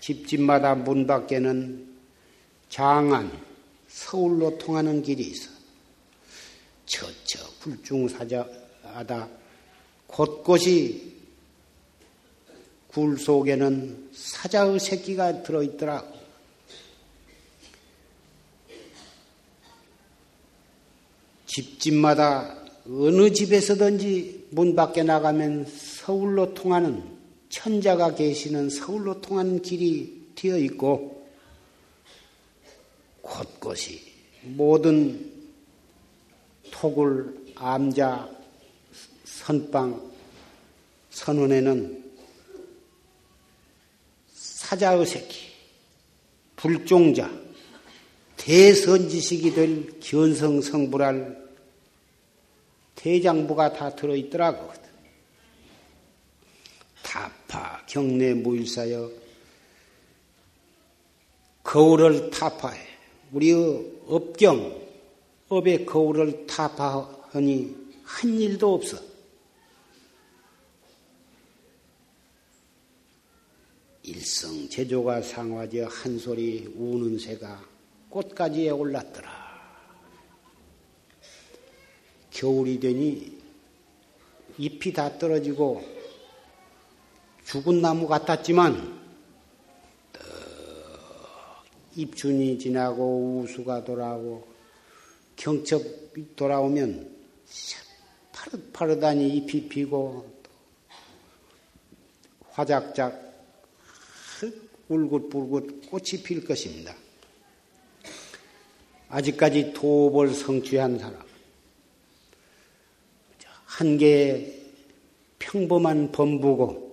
집집마다 0.00 0.74
문 0.74 1.06
밖에는 1.06 1.88
장안 2.68 3.30
서울로 3.88 4.58
통하는 4.58 5.02
길이 5.02 5.22
있어. 5.24 5.50
처처 6.84 7.48
굴중사자하다. 7.62 9.28
곳곳이 10.08 11.16
굴 12.88 13.16
속에는 13.16 14.10
사자의 14.12 14.80
새끼가 14.80 15.44
들어있더라. 15.44 16.04
집집마다 21.46 22.56
어느 22.86 23.32
집에서든지 23.32 24.48
문 24.50 24.74
밖에 24.74 25.04
나가면 25.04 25.66
서울로 25.66 26.52
통하는 26.54 27.19
천자가 27.50 28.14
계시는 28.14 28.70
서울로 28.70 29.20
통하는 29.20 29.60
길이 29.60 30.30
되어 30.34 30.56
있고 30.58 31.28
곳곳이 33.20 34.00
모든 34.42 35.30
토굴, 36.70 37.52
암자, 37.56 38.30
선방, 39.24 40.10
선원에는 41.10 42.12
사자의 44.32 45.04
새끼, 45.04 45.50
불종자, 46.56 47.30
대선지식이 48.36 49.52
될 49.52 50.00
견성성불할 50.00 51.50
대장부가 52.94 53.72
다 53.72 53.94
들어있더라고. 53.94 54.79
타파, 57.10 57.86
경내 57.86 58.34
무일사여, 58.34 59.10
거울을 61.64 62.30
타파해. 62.30 62.86
우리의 63.32 64.02
업경, 64.06 64.80
업의 65.48 65.86
거울을 65.86 66.46
타파하니 66.46 67.76
한 68.04 68.34
일도 68.40 68.74
없어. 68.74 68.96
일성 74.04 74.68
제조가 74.68 75.22
상화지어 75.22 75.88
한 75.88 76.16
소리 76.16 76.72
우는 76.76 77.18
새가 77.18 77.60
꽃가지에 78.08 78.70
올랐더라. 78.70 79.30
겨울이 82.30 82.78
되니 82.78 83.36
잎이 84.58 84.92
다 84.92 85.18
떨어지고 85.18 85.99
죽은 87.44 87.80
나무 87.80 88.06
같았지만 88.06 89.00
입춘이 91.96 92.58
지나고 92.58 93.40
우수가 93.40 93.84
돌아오고 93.84 94.46
경첩이 95.36 96.36
돌아오면 96.36 97.16
파릇파릇하니 98.32 99.36
잎이 99.36 99.68
피고 99.68 100.30
화작작 102.50 103.30
울긋불긋 104.90 105.88
꽃이 105.88 106.22
필 106.24 106.44
것입니다. 106.44 106.94
아직까지 109.08 109.72
도업을 109.72 110.34
성취한 110.34 110.98
사람, 110.98 111.22
한 113.64 113.98
개의 113.98 114.62
평범한 115.38 116.12
범부고 116.12 116.89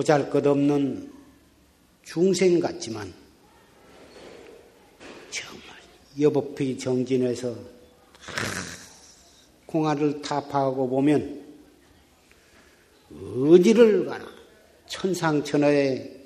보잘 0.00 0.30
것 0.30 0.46
없는 0.46 1.12
중생 2.02 2.58
같지만 2.58 3.12
정말 5.28 5.76
여법히 6.18 6.78
정진해서 6.78 7.54
공화를 9.66 10.22
타파하고 10.22 10.88
보면 10.88 11.44
어디를 13.10 14.06
가나 14.06 14.26
천상천하에 14.86 16.18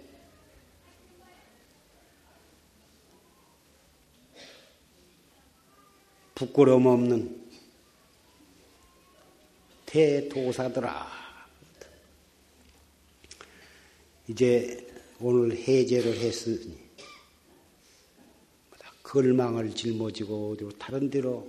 부끄러움 6.37 6.87
없는 6.87 7.45
대도사더라. 9.87 11.24
이제 14.27 14.87
오늘 15.21 15.57
해제를 15.57 16.17
했으니 16.17 16.85
걸망을 19.03 19.75
짊어지고 19.75 20.53
어디로 20.53 20.71
다른 20.79 21.11
데로 21.11 21.49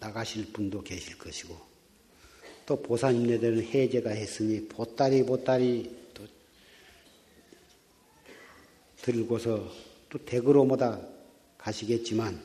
나가실 0.00 0.52
분도 0.52 0.82
계실 0.82 1.16
것이고 1.16 1.56
또 2.66 2.82
보살님네들은 2.82 3.62
해제가 3.62 4.10
했으니 4.10 4.66
보따리 4.66 5.24
보따리 5.24 5.96
또 6.12 6.26
들고서 9.02 9.72
또 10.08 10.24
댁으로 10.24 10.64
뭐다 10.64 11.00
가시겠지만 11.56 12.40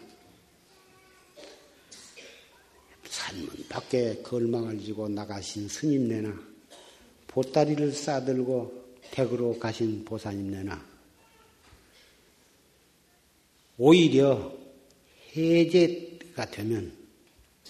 산문 3.10 3.68
밖에 3.68 4.22
걸망을 4.22 4.80
지고 4.80 5.10
나가신 5.10 5.68
스님네나 5.68 6.40
보따리를 7.28 7.92
싸들고 7.92 8.85
댁으로 9.12 9.58
가신 9.60 10.04
보살님네나 10.06 10.96
오히려 13.78 14.54
해제가 15.36 16.50
되면 16.52 16.94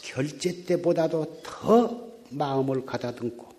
결제 0.01 0.63
때보다도 0.65 1.41
더 1.43 2.11
마음을 2.29 2.85
가다듬고 2.85 3.49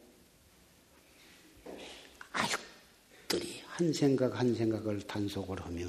아육들이 2.32 3.60
한 3.66 3.92
생각 3.92 4.38
한 4.38 4.54
생각을 4.54 5.02
단속을 5.02 5.60
하며 5.60 5.86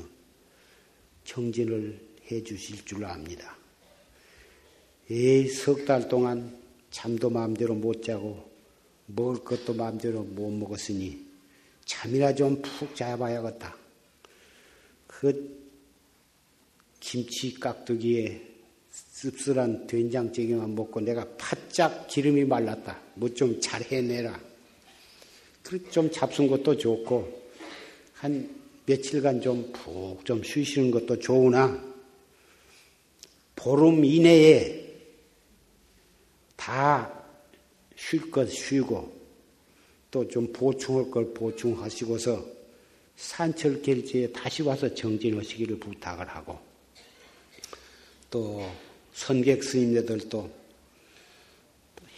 정진을 1.26 2.08
해 2.32 2.44
주실 2.44 2.84
줄 2.86 3.06
압니다. 3.06 3.56
석달 5.64 6.10
동안 6.10 6.58
잠도 6.90 7.30
마음대로 7.30 7.76
못 7.76 8.04
자고 8.04 8.50
먹을 9.06 9.44
것도 9.44 9.74
마음대로 9.74 10.24
못 10.24 10.50
먹었으니 10.50 11.27
잠이나 11.88 12.36
좀 12.36 12.62
푹 12.62 12.96
자봐야겠다. 12.96 13.76
그 15.08 15.58
김치 17.00 17.60
깍두기에 17.60 18.42
씁쓸한 18.92 19.88
된장찌개만 19.88 20.76
먹고 20.76 21.00
내가 21.00 21.26
바짝 21.38 22.08
기름이 22.08 22.46
말랐다. 22.46 23.02
뭐 23.16 23.30
좀 23.34 23.60
잘 23.60 23.82
해내라. 23.82 24.40
좀 25.92 26.12
잡순 26.12 26.48
것도 26.48 26.78
좋고 26.78 27.50
한 28.14 28.56
며칠간 28.86 29.42
좀푹좀 29.42 30.44
쉬시는 30.44 30.92
것도 30.92 31.20
좋으나 31.20 31.84
보름 33.56 34.06
이내에 34.06 34.86
다 36.56 37.18
쉴 37.98 38.30
것 38.32 38.50
쉬고 38.50 39.17
또 40.12 40.28
좀 40.28 40.52
보충할 40.54 41.12
걸 41.12 41.34
보충하시고서 41.34 42.46
산철 43.16 43.82
결제에 43.82 44.32
다시 44.32 44.62
와서 44.62 44.94
정진하시기를 44.94 45.80
부탁을 45.80 46.28
하고 46.28 46.60
또 48.30 48.70
선객 49.14 49.64
스님들도 49.64 50.50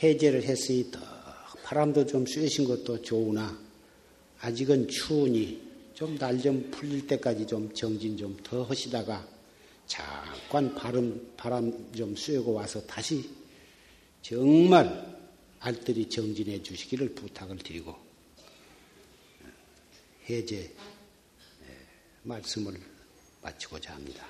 해제를 0.04 0.44
했으니 0.44 0.92
더 0.92 1.00
바람도 1.64 2.06
좀 2.06 2.26
쐬신 2.26 2.66
것도 2.66 3.02
좋으나 3.02 3.58
아직은 4.42 4.88
추우니 4.88 5.62
좀 5.94 6.16
날좀 6.16 6.42
좀 6.62 6.72
풀릴 6.72 7.08
때까지 7.08 7.46
좀 7.46 7.74
정진 7.74 8.18
좀 8.18 8.38
더 8.44 8.64
하시다가 8.64 9.28
잠깐 9.86 10.74
바람, 10.76 11.20
바람 11.36 11.92
좀 11.94 12.16
쐬고 12.16 12.54
와서 12.54 12.82
다시 12.86 13.28
정말 14.22 15.09
알뜰히 15.60 16.10
정진해 16.10 16.64
주시기를 16.64 17.14
부탁을 17.16 17.58
드리고 17.58 17.96
해제 20.30 20.74
말씀을 22.24 22.80
마치고자 23.42 23.94
합니다. 23.94 24.26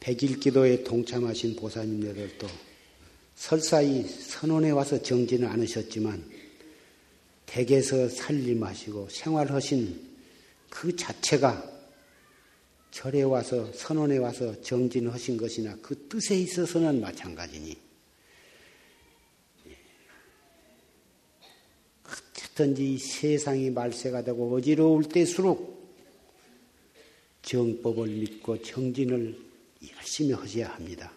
백일 0.00 0.38
기도에 0.38 0.84
동참하신 0.84 1.56
보사님들도 1.56 2.46
설사히 3.34 4.02
선원에 4.06 4.70
와서 4.70 5.00
정진을 5.00 5.48
않으셨지만 5.48 6.30
댁에서 7.46 8.08
살림하시고 8.08 9.08
생활하신 9.08 10.16
그 10.68 10.94
자체가 10.94 11.72
절에 12.90 13.22
와서 13.22 13.70
선원에 13.72 14.18
와서 14.18 14.60
정진하신 14.62 15.36
것이나 15.36 15.76
그 15.82 16.08
뜻에 16.08 16.38
있어서는 16.38 17.00
마찬가지니 17.00 17.85
어떤지 22.56 22.96
세상이 22.96 23.68
말세가 23.68 24.24
되고 24.24 24.56
어지러울 24.56 25.04
때수록 25.04 25.76
정법을 27.42 28.08
믿고 28.08 28.62
정진을 28.62 29.36
열심히 29.94 30.32
하셔야 30.32 30.70
합니다. 30.70 31.12